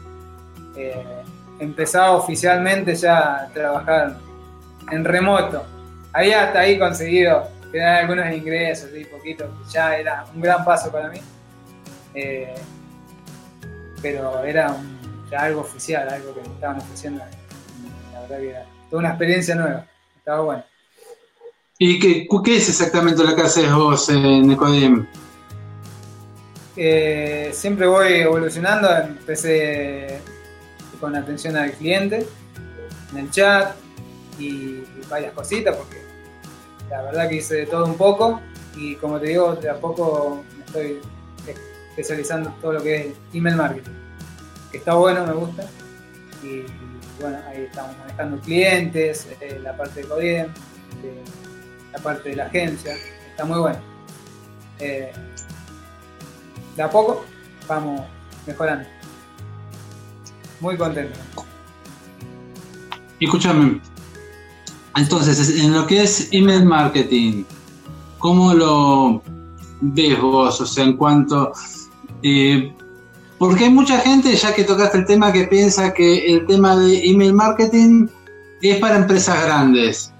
[0.76, 1.04] Eh,
[1.58, 4.16] empezaba oficialmente ya a trabajar
[4.90, 5.64] en remoto.
[6.12, 11.08] Había hasta ahí conseguido tener algunos ingresos y poquito, ya era un gran paso para
[11.08, 11.20] mí.
[12.14, 12.54] Eh,
[14.02, 14.76] pero era
[15.30, 17.22] ya algo oficial, algo que me estaban ofreciendo.
[18.12, 20.64] La verdad que era toda una experiencia nueva, estaba bueno.
[21.78, 25.06] ¿Y qué, qué es exactamente lo que haces vos en Ecodem?
[26.76, 30.20] Eh, siempre voy evolucionando, empecé
[31.00, 32.26] con atención al cliente,
[33.12, 33.74] en el chat
[34.38, 36.09] y varias cositas, porque
[36.90, 38.40] la verdad que hice de todo un poco
[38.76, 41.00] y como te digo, de a poco me estoy
[41.90, 43.90] especializando en todo lo que es email marketing,
[44.70, 45.64] que está bueno, me gusta.
[46.42, 46.64] Y
[47.20, 50.48] bueno, ahí estamos manejando clientes, eh, la parte de Codiem,
[51.92, 52.96] la parte de la agencia,
[53.30, 53.78] está muy bueno.
[54.78, 55.12] Eh,
[56.76, 57.24] de a poco
[57.68, 58.02] vamos
[58.46, 58.88] mejorando.
[60.60, 61.18] Muy contento.
[63.18, 63.80] Escúchame,
[64.96, 67.44] entonces, en lo que es email marketing,
[68.18, 69.22] ¿cómo lo
[69.80, 70.60] ves vos?
[70.60, 71.52] O sea, en cuanto...
[72.22, 72.74] Eh,
[73.38, 77.08] porque hay mucha gente, ya que tocaste el tema, que piensa que el tema de
[77.08, 78.06] email marketing
[78.60, 80.12] es para empresas grandes.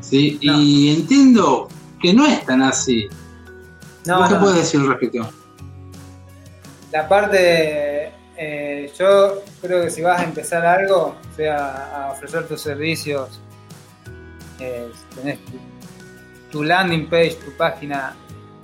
[0.00, 0.38] ¿sí?
[0.40, 1.68] Y entiendo
[2.00, 3.08] que no es tan así.
[4.04, 5.28] No, ¿Qué puedes decir al respecto?
[6.92, 12.46] La parte, eh, yo creo que si vas a empezar algo, o sea, a ofrecer
[12.46, 13.40] tus servicios,
[14.58, 15.38] eh, tenés
[16.50, 18.14] tu, landing page, tu página,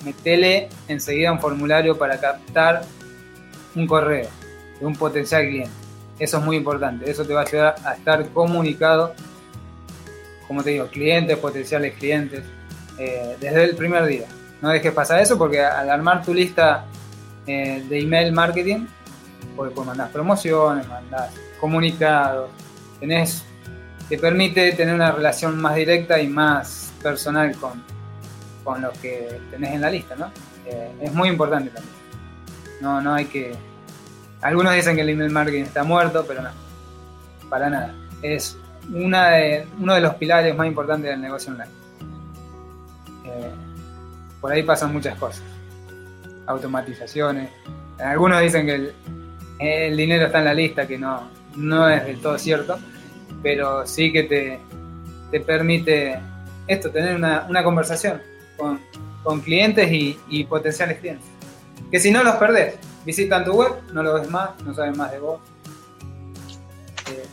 [0.05, 2.83] metele enseguida un formulario para captar
[3.75, 4.29] un correo
[4.79, 5.71] de un potencial cliente.
[6.19, 9.15] Eso es muy importante, eso te va a ayudar a estar comunicado,
[10.47, 12.45] como te digo, clientes, potenciales clientes,
[12.99, 14.27] eh, desde el primer día.
[14.63, 16.87] No dejes pasar eso porque al armar tu lista
[17.47, 18.87] eh, de email marketing,
[19.57, 21.31] porque pues mandás promociones, mandás
[21.61, 22.51] comunicados,
[23.01, 23.45] tenés,
[24.09, 27.83] te permite tener una relación más directa y más personal con,
[28.63, 30.31] con los que tenés en la lista, ¿no?
[30.67, 31.95] Eh, es muy importante también.
[32.81, 33.55] No, no hay que.
[34.41, 36.51] Algunos dicen que el email marketing está muerto, pero no.
[37.49, 37.95] Para nada.
[38.23, 38.59] Es
[38.93, 41.71] una de, uno de los pilares más importantes del negocio online.
[43.27, 43.51] Eh,
[44.41, 45.43] por ahí pasan muchas cosas.
[46.47, 47.51] Automatizaciones.
[47.99, 48.93] Algunos dicen que
[49.59, 52.79] el, dinero está en la lista, que no, no es del todo cierto,
[53.45, 54.59] pero sí que te,
[55.31, 56.19] te permite
[56.67, 58.21] esto, tener una, una conversación
[58.57, 58.81] con,
[59.23, 61.35] con clientes y, y potenciales clientes
[61.95, 65.13] que si no los perdés, visitan tu web, no lo ves más, no saben más
[65.13, 65.41] de vos.
[67.09, 67.25] Eh,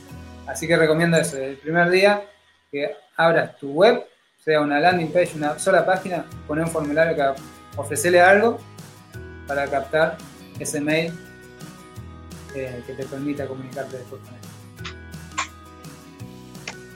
[0.45, 2.23] así que recomiendo eso, el primer día
[2.71, 4.05] que abras tu web,
[4.37, 7.41] sea una landing page, una sola página, poner un formulario que
[7.75, 8.59] ofrecerle algo
[9.47, 10.17] para captar
[10.59, 11.11] ese mail
[12.53, 14.41] eh, que te permita comunicarte después con él.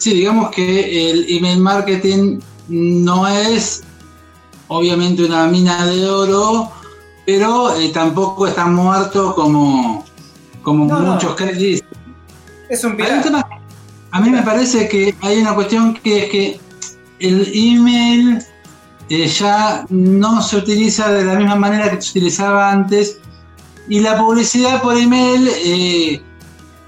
[0.05, 3.81] Sí, digamos que el email marketing no es
[4.67, 6.71] obviamente una mina de oro
[7.25, 10.05] pero eh, tampoco está muerto como,
[10.61, 11.81] como muchos creen.
[12.69, 12.95] Es un
[14.11, 16.59] A mí me parece que hay una cuestión que es que
[17.17, 18.45] el email
[19.09, 23.17] eh, ya no se utiliza de la misma manera que se utilizaba antes
[23.89, 26.21] y la publicidad por email eh,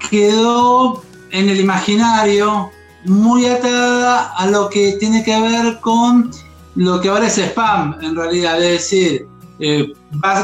[0.08, 1.02] quedó
[1.32, 2.70] en el imaginario
[3.04, 6.30] muy atada a lo que tiene que ver con
[6.74, 9.26] lo que ahora es spam en realidad, es decir,
[9.60, 9.92] eh,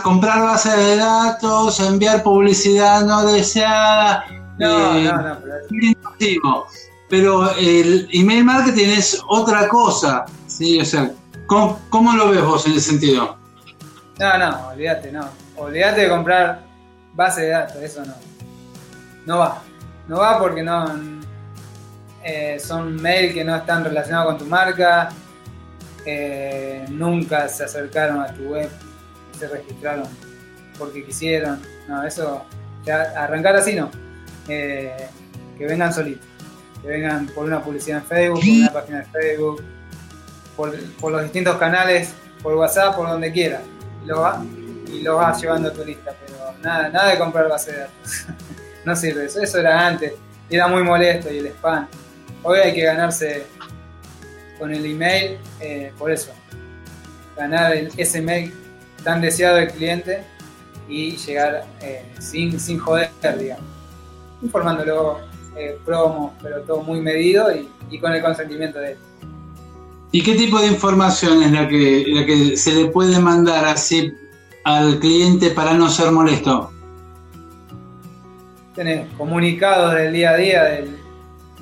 [0.02, 4.24] comprar bases de datos, enviar publicidad no deseada.
[4.58, 5.38] No, eh, no, no,
[6.18, 6.66] pero...
[7.08, 10.80] pero el email marketing es otra cosa, ¿sí?
[10.80, 11.12] O sea,
[11.46, 13.36] ¿cómo, lo ves vos en ese sentido?
[14.18, 15.28] No, no, olvídate, no.
[15.56, 16.64] Olvídate de comprar
[17.12, 18.14] base de datos, eso no.
[19.26, 19.62] No va.
[20.08, 20.86] No va porque no.
[22.24, 25.10] Eh, son mails que no están relacionados con tu marca.
[26.06, 28.68] Eh, nunca se acercaron a tu web
[29.38, 30.08] se registraron
[30.78, 31.60] porque quisieron.
[31.88, 32.44] No, eso,
[33.16, 33.90] arrancar así no.
[34.48, 35.08] Eh,
[35.58, 36.26] que vengan solitos.
[36.82, 39.64] Que vengan por una publicidad en Facebook, por una página de Facebook,
[40.56, 43.60] por, los distintos canales, por WhatsApp, por donde quiera.
[44.02, 44.44] Y lo, va,
[44.92, 46.12] y lo vas llevando a tu lista.
[46.26, 48.26] Pero nada, nada de comprar base de datos.
[48.84, 49.40] no sirve eso.
[49.40, 50.12] Eso era antes.
[50.50, 51.88] Y era muy molesto y el spam.
[52.46, 53.46] Hoy hay que ganarse
[54.58, 56.30] con el email, eh, por eso.
[57.38, 58.52] Ganar ese mail
[59.02, 60.22] tan deseado el cliente
[60.86, 63.64] y llegar eh, sin, sin joder, digamos.
[64.42, 65.20] Informándolo,
[65.56, 67.46] eh, promos, pero todo muy medido
[67.90, 68.98] y, con el consentimiento de él.
[70.12, 74.12] ¿Y qué tipo de información es la que, la que se le puede mandar así
[74.64, 76.70] al cliente para no ser molesto?
[78.74, 80.84] Tenés comunicados del día a día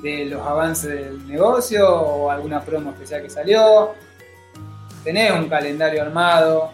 [0.03, 3.95] de los avances del negocio o alguna promo especial que salió.
[5.03, 6.71] Tenés un calendario armado,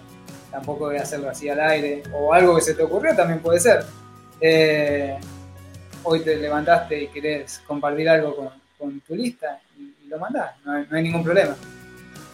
[0.51, 3.59] tampoco voy a hacerlo así al aire, o algo que se te ocurrió también puede
[3.59, 3.85] ser.
[4.41, 5.17] Eh,
[6.03, 8.35] hoy te levantaste y querés compartir algo
[8.77, 11.55] con, tu lista y, lo mandás, no hay, ningún problema.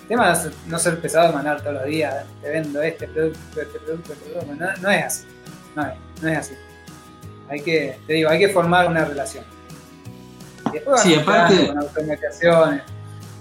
[0.03, 3.61] El tema es no ser pesado de mandar todos los días, te vendo este producto,
[3.61, 5.25] este producto, este producto, no, es así,
[5.75, 6.53] no es, así.
[7.49, 9.43] Hay que, te digo, hay que formar una relación.
[10.67, 11.67] Y después sí, aparte...
[11.67, 12.81] con automatizaciones,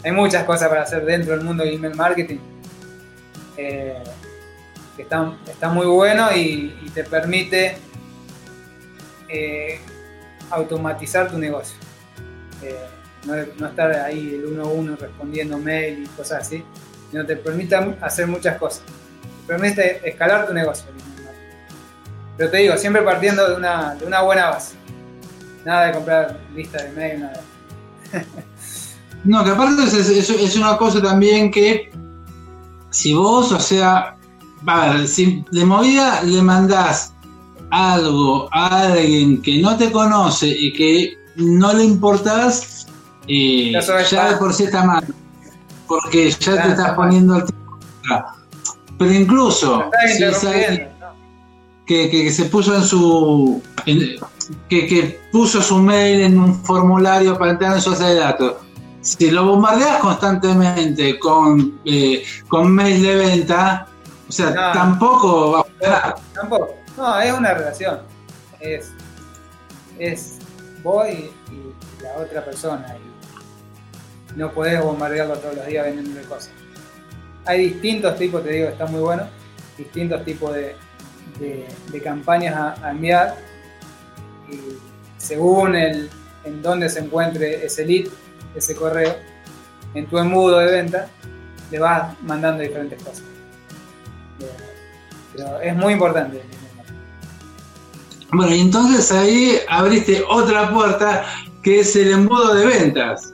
[0.04, 2.38] hay muchas cosas para hacer dentro del mundo del email marketing.
[3.56, 4.02] Eh,
[4.96, 7.76] que está, está, muy bueno y, te permite
[9.28, 9.80] eh,
[10.50, 11.76] automatizar tu negocio.
[12.62, 12.76] Eh,
[13.26, 16.62] no, estar ahí el uno a uno respondiendo mail y cosas así,
[17.10, 18.82] sino te permite hacer muchas cosas.
[18.82, 20.86] Te permite escalar tu negocio.
[22.36, 24.76] Pero te digo, siempre partiendo de una, de una buena base.
[25.64, 27.40] Nada de comprar lista de mail, nada.
[29.24, 31.90] No, que aparte es, una cosa también que
[32.90, 34.16] si vos, o sea,
[34.66, 37.14] a ver, si de movida le mandás
[37.70, 42.86] algo a alguien que no te conoce y que no le importás,
[43.26, 43.72] eh,
[44.10, 45.04] ya de por sí está mal.
[45.88, 47.78] Porque ya te estás poniendo al tiempo.
[48.98, 50.88] Pero incluso, si es alguien
[51.87, 53.62] que, se puso en su.
[54.68, 58.55] que, puso su mail en un formulario para entrar en su base de datos
[59.05, 63.87] si lo bombardeas constantemente con, eh, con mail de venta,
[64.26, 66.14] o sea, tampoco va a funcionar.
[66.32, 66.74] Tampoco.
[66.97, 68.01] No, es una relación.
[68.61, 68.93] Es,
[69.99, 70.39] es
[70.82, 71.30] vos y,
[72.03, 72.97] la otra persona.
[72.97, 76.51] Y no podés bombardearlo todos los días vendiendo cosas.
[77.45, 79.24] Hay distintos tipos, te digo, está muy bueno,
[79.76, 80.76] distintos tipos de,
[81.38, 83.36] de, campañas a, a, enviar.
[84.50, 84.58] Y
[85.18, 86.10] según el,
[86.44, 88.08] en dónde se encuentre ese lead,
[88.54, 89.16] ese correo,
[89.94, 91.08] en tu embudo de venta,
[91.70, 93.24] le vas mandando diferentes cosas.
[95.34, 96.42] Pero es muy importante.
[98.32, 101.24] Bueno, y entonces ahí abriste otra puerta
[101.62, 103.32] que es el embudo de ventas.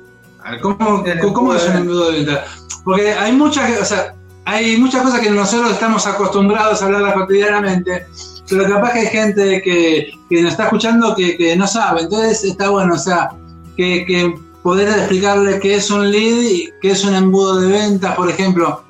[0.62, 2.66] ¿Cómo, ¿cómo es un embudo de ventas?
[2.84, 4.14] Porque hay muchas, o sea,
[4.44, 8.06] hay muchas cosas que nosotros estamos acostumbrados a hablar cotidianamente,
[8.48, 12.02] pero capaz que hay gente que, que nos está escuchando que, que, no sabe.
[12.02, 13.30] Entonces está bueno, o sea,
[13.76, 18.14] que, que poder explicarle qué es un lead y qué es un embudo de ventas,
[18.14, 18.84] por ejemplo.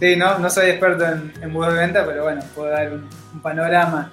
[0.00, 3.08] Sí, no, no soy experto en embudo de venta, pero bueno, puedo dar un,
[3.42, 4.12] panorama.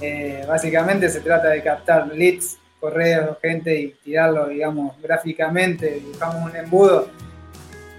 [0.00, 6.00] Eh, básicamente se trata de captar leads, correos, gente y tirarlo, digamos, gráficamente.
[6.00, 7.08] Dibujamos un embudo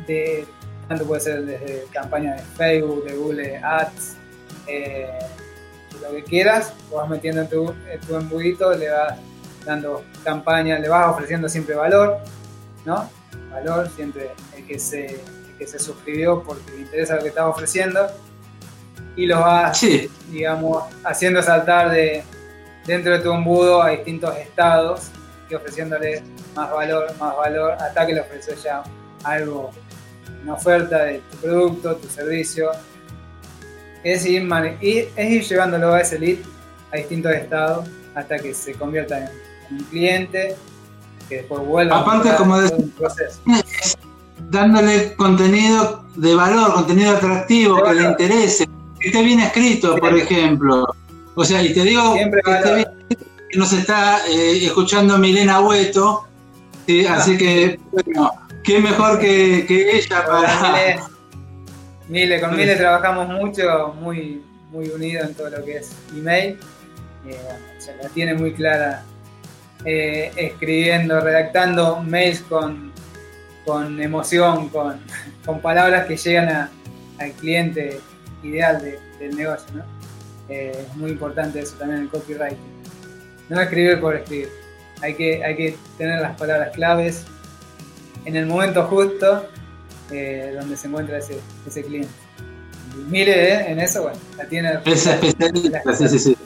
[0.07, 0.45] de,
[0.87, 4.15] tanto puede ser desde campañas de Facebook, de Google Ads,
[4.67, 5.19] eh,
[6.01, 9.17] lo que quieras, vas metiendo en tu, en tu embudito, le vas
[9.65, 12.19] dando campaña, le vas ofreciendo siempre valor,
[12.85, 13.09] ¿no?
[13.51, 15.19] Valor, siempre el que se,
[15.57, 18.07] que se suscribió porque le interesa lo que estás ofreciendo
[19.15, 19.81] y lo vas,
[20.31, 22.23] digamos, haciendo saltar de
[22.85, 25.09] dentro de tu embudo a distintos estados
[25.49, 26.23] y ofreciéndole
[26.55, 28.83] más valor, más valor, hasta que le ofreces ya
[29.23, 29.71] algo,
[30.47, 32.69] una oferta de tu producto, tu servicio.
[34.03, 34.47] Es ir,
[34.81, 36.37] es ir llevándolo a ese lead
[36.93, 37.85] a distintos estados
[38.15, 39.29] hasta que se convierta
[39.69, 40.55] en un cliente
[41.27, 43.41] que después vuelva Aparte, a como un proceso.
[44.49, 50.87] Dándole contenido de valor, contenido atractivo, que le interese, que esté bien escrito, por ejemplo.
[51.35, 56.25] O sea, y te digo que, nos está eh, escuchando Milena Hueto,
[57.09, 58.31] así que, bueno,
[58.67, 60.99] qué mejor que, ella para.
[62.09, 66.59] Mile, con Mile trabajamos mucho, muy, muy unido en todo lo que es email.
[67.25, 67.37] Eh,
[67.79, 69.03] se la tiene muy clara
[69.85, 72.91] eh, escribiendo, redactando mails con,
[73.65, 74.99] con emoción, con,
[75.45, 76.69] con palabras que llegan
[77.19, 77.99] al cliente
[78.43, 78.81] ideal
[79.19, 79.75] del negocio.
[79.75, 79.83] ¿no?
[80.49, 82.57] Eh, es muy importante eso también el copywriting.
[83.49, 84.49] No escribir por escribir.
[85.01, 87.25] Hay que, hay que tener las palabras claves
[88.27, 89.47] en el momento justo
[90.11, 92.09] eh, donde se encuentra ese, ese cliente.
[93.07, 94.79] mire en eso, bueno, la tiene.
[94.85, 96.37] Es especialista, sí, sí, sí.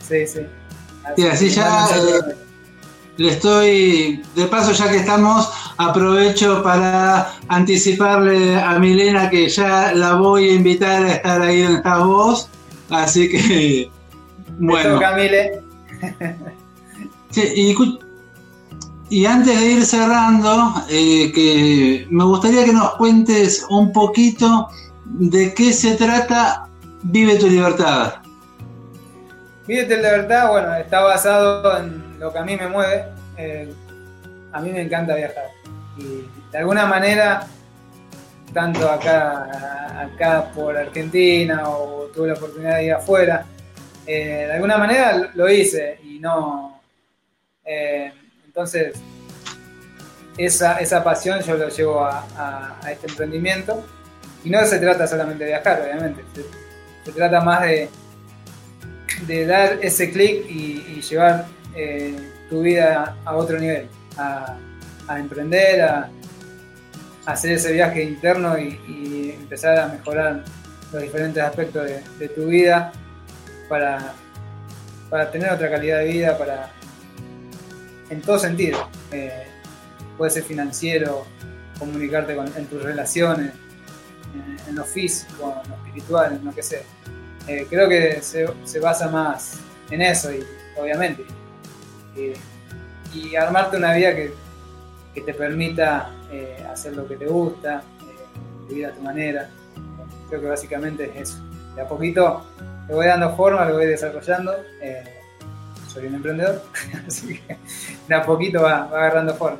[0.00, 0.40] sí, sí.
[1.16, 2.34] Sí, así ya eh,
[3.16, 10.14] le estoy, de paso ya que estamos, aprovecho para anticiparle a Milena que ya la
[10.14, 12.48] voy a invitar a estar ahí donde estás vos,
[12.90, 13.90] así que
[14.58, 15.00] bueno.
[17.34, 17.74] y,
[19.26, 24.68] antes de ir cerrando, eh, me gustaría que nos cuentes un poquito
[25.04, 26.70] de qué se trata
[27.02, 28.16] Vive tu libertad.
[29.66, 33.06] Vive la verdad, bueno, está basado en lo que a mí me mueve.
[33.38, 33.72] Eh,
[34.52, 35.46] a mí me encanta viajar.
[35.96, 37.46] Y de alguna manera,
[38.52, 43.46] tanto acá, acá por Argentina o tuve la oportunidad de ir afuera,
[44.06, 46.80] eh, de alguna manera lo hice y no...
[48.50, 48.94] entonces,
[50.36, 53.86] esa, esa pasión yo lo llevo a, este emprendimiento.
[54.42, 56.24] Y no se trata solamente de viajar, obviamente,
[57.04, 57.88] se, trata más de,
[59.28, 61.46] de dar ese clic y, llevar
[61.76, 62.16] eh,
[62.48, 63.86] tu vida a otro nivel,
[64.16, 64.56] a,
[65.16, 66.10] emprender, a,
[67.26, 70.42] hacer ese viaje interno y, empezar a mejorar
[70.92, 71.88] los diferentes aspectos
[72.18, 72.90] de, tu vida
[73.68, 74.12] para,
[75.08, 76.79] para, tener otra calidad de vida, para
[78.10, 78.88] en todo sentido.
[79.12, 79.46] Eh,
[80.18, 81.24] puede ser financiero,
[81.78, 83.52] comunicarte en tus relaciones,
[84.68, 86.82] en, lo físico, en lo espiritual, en lo que sea.
[87.46, 89.58] Eh, creo que se, basa más
[89.90, 90.44] en eso y
[90.78, 91.24] obviamente.
[93.14, 94.32] y armarte una vida que,
[95.24, 99.50] te permita eh, hacer lo que te gusta, eh, vivir a tu manera.
[100.28, 101.38] Creo que básicamente es eso.
[101.74, 102.46] De a poquito
[102.88, 104.54] le voy dando forma, lo voy desarrollando.
[105.92, 106.62] Soy un emprendedor,
[107.06, 107.56] así que
[108.08, 109.58] de a poquito va agarrando forma.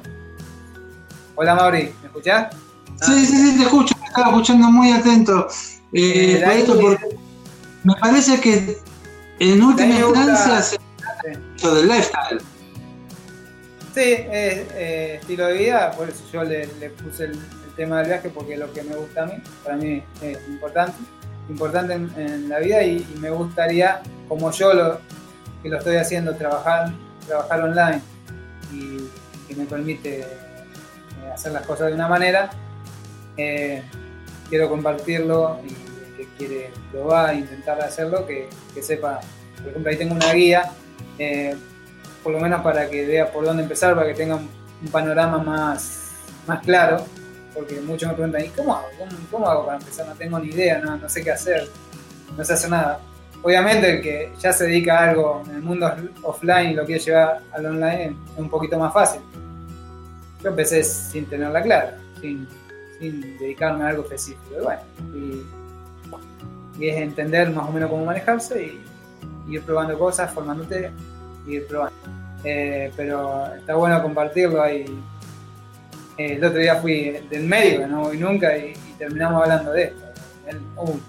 [1.34, 2.54] Hola Mauri, ¿me escuchás?
[3.00, 5.48] Sí, sí, sí, te escucho, me estaba escuchando muy atento.
[5.92, 7.18] Eh, eh esto porque
[7.82, 8.78] me parece que
[9.38, 10.78] en última instancia se
[11.58, 12.40] trata del lifestyle.
[13.94, 16.66] Sí, es eh, estilo de vida, por eso yo le,
[17.02, 17.38] puse el,
[17.76, 19.32] tema del viaje porque es lo que me gusta a mí,
[19.64, 20.98] para mí es importante,
[21.48, 25.00] importante en, la vida y, me gustaría, como yo lo,
[25.62, 26.92] que lo estoy haciendo, trabajar,
[27.26, 28.00] trabajar online
[28.72, 29.08] y
[29.48, 30.26] que me permite
[31.32, 32.50] hacer las cosas de una manera,
[33.36, 33.82] eh,
[34.48, 38.48] quiero compartirlo y el que quiere probar, intentar hacerlo, que,
[38.82, 39.20] sepa,
[39.58, 40.70] por ejemplo, ahí tengo una guía,
[41.18, 41.56] eh,
[42.22, 46.12] por lo menos para que vea por dónde empezar, para que tenga un, panorama más,
[46.46, 47.04] más claro,
[47.54, 48.88] porque muchos me preguntan, ¿y cómo hago?
[49.30, 50.06] ¿Cómo, hago para empezar?
[50.06, 51.68] No tengo ni idea, no, no sé qué hacer,
[52.34, 52.98] no sé hacer nada.
[53.42, 55.90] Obviamente el que ya se dedica a algo en el mundo
[56.22, 59.20] offline y lo quiere llevar al online es un poquito más fácil
[60.42, 62.48] yo empecé sin tenerla clara, sin,
[63.38, 64.54] dedicarme a algo específico.
[64.56, 64.82] Y bueno,
[66.78, 68.80] y, es entender más o menos cómo manejarse y,
[69.52, 70.90] ir probando cosas, formándote
[71.46, 71.96] y ir probando.
[72.44, 74.84] Eh, pero está bueno compartirlo ahí.
[76.16, 80.09] Eh, el otro día fui del médico, no voy nunca, y, terminamos hablando de esto.
[80.50, 80.60] Él,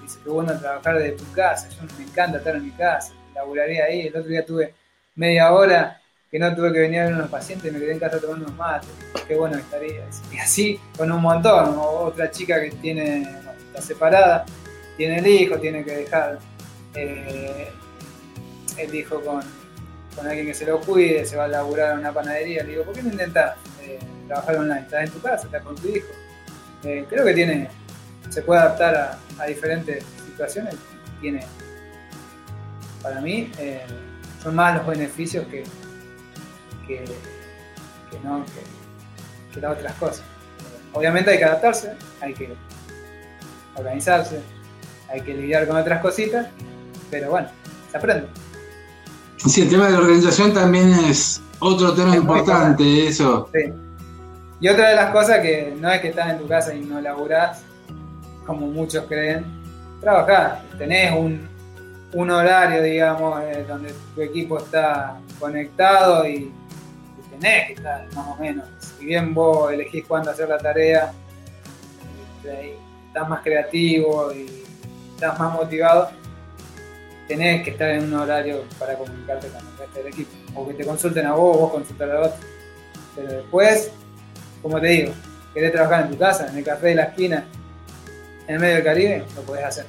[0.01, 3.85] dice que bueno trabajar desde tu casa, yo me encanta estar en mi casa, laburaría
[3.85, 4.07] ahí.
[4.07, 4.73] El otro día tuve
[5.15, 8.19] media hora que no tuve que venir a ver unos pacientes, me quedé en casa
[8.19, 8.89] tomando unos mates,
[9.27, 10.07] qué bueno estaría.
[10.31, 13.27] Y así con un montón, otra chica que tiene,
[13.67, 14.45] está separada,
[14.95, 16.39] tiene el hijo, tiene que dejar
[16.95, 17.69] eh,
[18.77, 19.41] el hijo con,
[20.25, 22.93] alguien que se lo cuide, se va a laburar en una panadería, le digo, ¿por
[22.93, 24.81] qué no intentas eh, trabajar online?
[24.81, 26.07] Estás en tu casa, estás con tu hijo.
[26.83, 27.69] Eh, creo que tiene,
[28.31, 30.75] se puede adaptar a, diferentes situaciones,
[31.19, 31.45] tiene,
[33.01, 33.51] para mí,
[34.41, 35.63] son más los beneficios que,
[36.87, 37.03] que,
[38.23, 38.45] no,
[39.53, 40.23] que, las otras cosas.
[40.93, 42.53] Obviamente hay que adaptarse, hay que
[43.75, 44.39] organizarse,
[45.09, 46.47] hay que lidiar con otras cositas,
[47.09, 47.49] pero bueno,
[47.91, 48.27] se aprende.
[49.37, 53.49] Sí, el tema de la organización también es otro tema importante, eso.
[54.59, 57.01] Y otra de las cosas que no es que estás en tu casa y no
[57.01, 57.63] laburás,
[58.45, 59.45] como muchos creen,
[59.99, 61.47] trabajar, tenés un,
[62.13, 66.51] un horario, digamos, eh, donde tu equipo está conectado y
[67.31, 68.65] tenés que estar más o menos.
[68.79, 71.11] Si bien vos elegís cuándo hacer la tarea,
[72.37, 72.75] este,
[73.07, 74.63] estás más creativo y
[75.13, 76.09] estás más motivado,
[77.27, 80.31] tenés que estar en un horario para comunicarte con el resto del equipo.
[80.55, 82.39] O que te consulten a vos, vos consultar a otro.
[83.15, 83.91] Pero después,
[84.61, 85.13] como te digo,
[85.53, 87.45] querés trabajar en tu casa, en el café de la esquina,
[88.51, 89.85] en el medio del Caribe, lo podés hacer.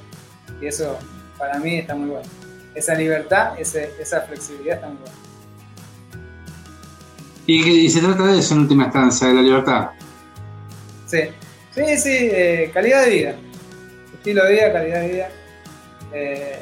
[0.61, 0.97] Y eso
[1.37, 2.29] para mí está muy bueno.
[2.73, 5.17] Esa libertad, esa flexibilidad está muy buena.
[7.45, 9.89] Y, se trata de eso en última instancia, de la libertad.
[11.07, 11.19] Sí,
[11.75, 13.35] sí, sí, eh, calidad de vida.
[14.13, 15.29] Estilo de vida, calidad de vida.
[16.13, 16.59] Eh,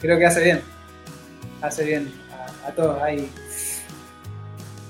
[0.00, 0.60] creo que hace bien.
[1.60, 2.12] Hace bien
[2.66, 3.30] a, todos ahí.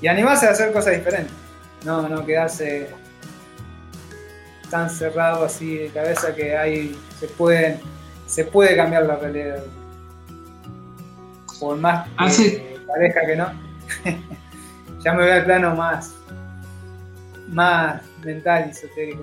[0.01, 1.35] Y animarse a hacer cosas diferentes.
[1.85, 2.89] No, no quedarse
[4.73, 7.79] tan cerrado así de cabeza que ahí se pueden
[8.27, 9.63] se puede cambiar la realidad.
[11.61, 13.47] Por más que parezca que no.
[15.05, 16.15] ya me voy al plano más,
[17.49, 19.23] más mental y esotérico,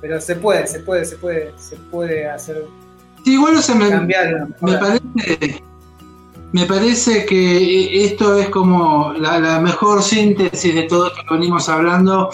[0.00, 2.64] pero, se puede, se puede, se puede, se puede hacer.
[3.24, 5.62] Sí, igual se me, cambiar, me parece,
[6.50, 12.30] me parece que esto es como la, mejor síntesis de todo esto que venimos hablando,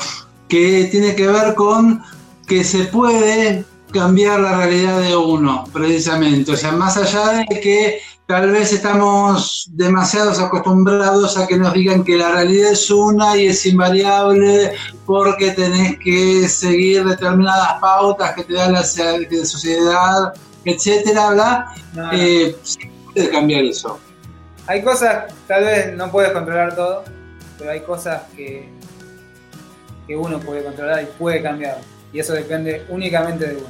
[0.48, 2.02] que tiene que ver con
[2.46, 6.52] que se puede cambiar la realidad de uno, precisamente.
[6.52, 12.04] O sea, más allá de que tal vez estamos demasiado acostumbrados a que nos digan
[12.04, 14.72] que la realidad es una y es invariable
[15.06, 20.34] porque tenés que seguir determinadas pautas que te da la sociedad,
[20.64, 21.74] etcétera, bla.
[22.12, 22.56] Eh,
[23.12, 23.98] puede cambiar eso.
[24.66, 27.04] Hay cosas, tal vez no puedes controlar todo,
[27.56, 28.68] pero hay cosas que,
[30.08, 31.78] que uno puede controlar y puede cambiar.
[32.16, 33.66] Y eso depende únicamente de uno.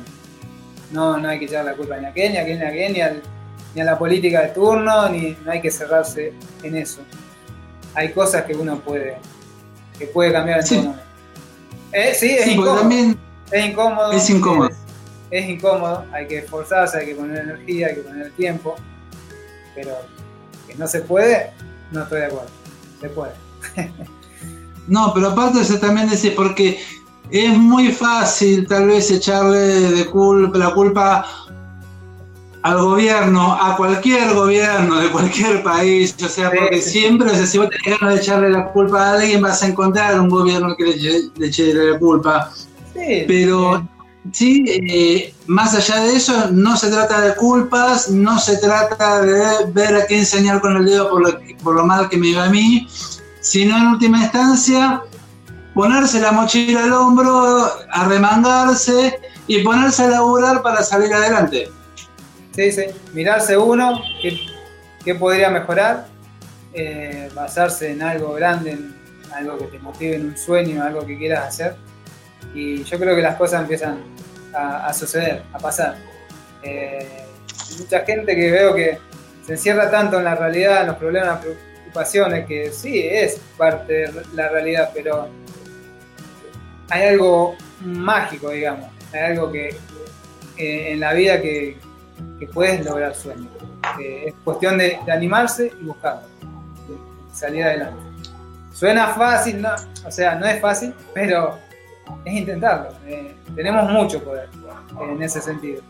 [0.92, 3.20] No, no hay que echar la culpa ni a qué, ni a qué, ni a
[3.74, 6.32] ni a la política de turno, ni no hay que cerrarse
[6.62, 7.01] en eso.
[7.92, 9.18] Hay cosas que uno puede,
[9.99, 11.03] que puede cambiar en todo momento.
[11.90, 12.88] Eh, sí, es incómodo.
[13.51, 14.12] es incómodo.
[14.12, 14.70] Es incómodo.
[15.32, 18.76] Es, incómodo, hay que esforzarse, hay que poner energía, hay que poner tiempo,
[19.74, 19.90] pero
[20.68, 21.51] que no se puede,
[21.90, 22.51] no estoy de acuerdo.
[23.01, 23.32] Se puede.
[24.86, 26.78] no, pero aparte eso también decir, porque
[27.31, 31.27] es muy fácil tal vez echarle de culpa, la culpa
[32.62, 38.01] al gobierno, a cualquier gobierno de cualquier país, o sea, porque siempre, si vos tenés
[38.01, 41.72] ganas de echarle la culpa a alguien, vas a encontrar un gobierno que le, eche
[41.72, 42.51] la culpa.
[42.93, 43.87] Sí, Pero
[44.33, 49.70] sí, eh, más allá de eso, no se trata de culpas, no se trata de
[49.72, 52.45] ver a quién enseñar con el dedo por lo, por lo mal que me iba
[52.45, 52.89] a mí,
[53.41, 55.03] sino en última instancia
[55.77, 61.68] ponerse la mochila al hombro, arremangarse y ponerse a laburar para salir adelante.
[62.55, 62.85] Sí, sí.
[63.12, 64.01] Mirarse uno,
[65.05, 66.07] qué, podría mejorar,
[66.72, 68.95] eh, basarse en algo grande, en
[69.35, 71.77] algo que te motive, en un sueño, algo que quieras hacer.
[72.55, 73.99] Y yo creo que las cosas empiezan
[74.55, 75.97] a, suceder, a pasar.
[76.62, 77.27] Eh,
[77.79, 78.99] mucha gente que veo que
[79.47, 83.93] se encierra tanto en la realidad, en los problemas, las preocupaciones, que sí, es parte
[83.93, 85.29] de la realidad, pero
[86.91, 88.89] hay algo mágico, digamos.
[89.12, 89.68] Hay algo que
[90.57, 91.78] eh, en la vida que,
[92.53, 93.49] puedes lograr sueños.
[94.01, 96.22] es cuestión de, animarse y buscarlo,
[97.32, 98.03] salir adelante.
[98.72, 99.70] Suena fácil, no,
[100.07, 101.59] o sea, no es fácil, pero
[102.24, 102.91] es intentarlo.
[103.07, 104.49] Eh, tenemos mucho poder
[105.01, 105.82] en ese sentido.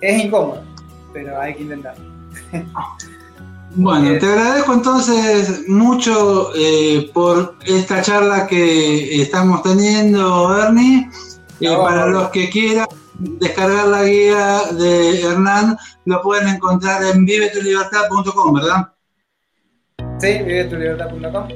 [0.00, 0.62] Es incómodo,
[1.12, 2.04] pero hay que intentarlo.
[3.76, 11.08] Bueno, te agradezco entonces mucho eh, por esta charla que estamos teniendo, Ernie.
[11.60, 12.86] Eh, para los que quieran
[13.18, 18.92] descargar la guía de Hernán, lo pueden encontrar en vivetulibertad.com, ¿verdad?
[20.18, 21.48] Sí, vivetulibertad.com.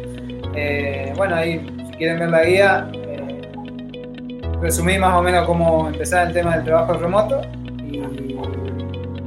[0.54, 3.42] Eh, bueno, ahí si quieren ver la guía, eh,
[4.60, 7.40] resumí más o menos cómo empezar el tema del trabajo remoto
[7.82, 8.00] y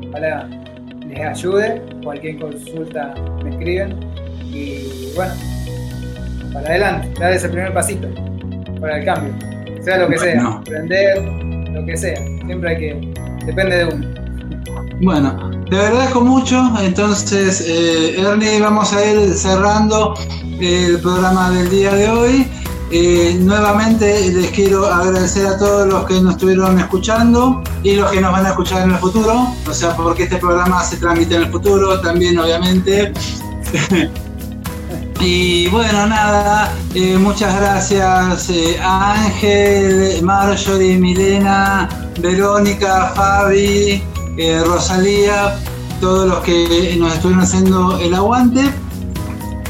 [0.09, 0.47] ojalá
[1.17, 1.81] les ayude.
[2.03, 3.13] Cualquier consulta
[3.43, 3.97] me escriben
[4.43, 5.33] y bueno,
[6.53, 8.07] para adelante, dar ese primer pasito
[8.79, 9.33] para el cambio,
[9.81, 11.23] sea lo que sea, aprender
[11.71, 12.15] lo que sea.
[12.45, 13.45] Siempre hay que.
[13.45, 14.07] Depende de uno.
[15.01, 16.71] Bueno, te agradezco mucho.
[16.81, 20.13] Entonces, eh, Ernie, vamos a ir cerrando
[20.59, 22.47] el programa del día de hoy.
[22.89, 28.21] Eh, nuevamente les quiero agradecer a todos los que nos estuvieron escuchando y los que
[28.21, 31.41] nos van a escuchar en el futuro, o sea, porque este programa se transmite en
[31.43, 33.13] el futuro también, obviamente.
[35.19, 44.03] Y bueno, nada, eh, muchas gracias eh, a Ángel, Marjorie, Milena, Verónica, Fabi,
[44.37, 45.57] eh, Rosalía,
[45.99, 48.61] todos los que nos estuvieron haciendo el aguante.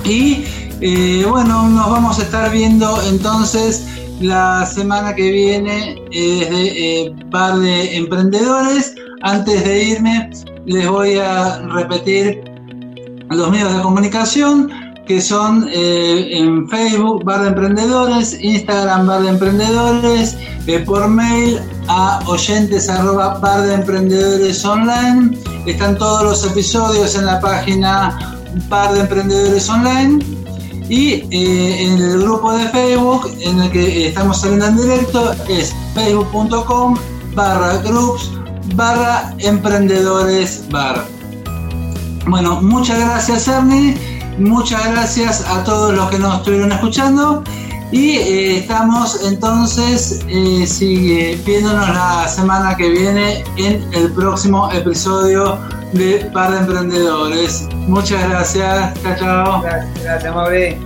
[0.04, 0.44] Y
[0.80, 3.88] bueno, nos vamos a estar viendo entonces
[4.20, 8.96] la semana que viene desde Bar de Emprendedores.
[9.22, 10.30] Antes de irme,
[10.66, 12.44] les voy a repetir
[13.30, 14.72] los medios de comunicación
[15.08, 21.60] que son eh, en Facebook Bar de Emprendedores, Instagram Bar de Emprendedores, eh, por mail
[21.88, 25.38] a oyentes arroba Bar de Emprendedores Online.
[25.66, 28.20] Están todos los episodios en la página
[28.70, 30.37] Bar de Emprendedores Online.
[30.90, 35.76] Y eh, en el grupo de Facebook en el que estamos saliendo en directo es
[35.94, 36.96] facebook.com
[37.36, 38.32] barra groups
[38.76, 41.06] barra emprendedores bar.
[42.26, 43.96] Bueno, muchas gracias Ernie
[44.38, 47.44] Muchas gracias a todos los que nos estuvieron escuchando
[47.92, 55.58] y eh, estamos entonces eh, viéndonos la semana que viene en el próximo episodio
[55.94, 57.68] de Par de Emprendedores.
[57.88, 58.94] Muchas gracias.
[59.02, 59.62] Chao, chao.
[59.62, 60.80] Gracias, gracias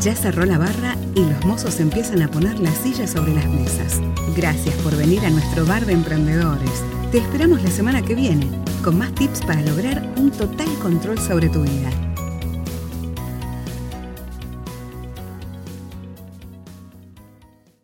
[0.00, 4.00] Ya cerró la barra y los mozos empiezan a poner las sillas sobre las mesas.
[4.36, 6.84] Gracias por venir a nuestro bar de emprendedores.
[7.10, 8.48] Te esperamos la semana que viene
[8.84, 11.90] con más tips para lograr un total control sobre tu vida.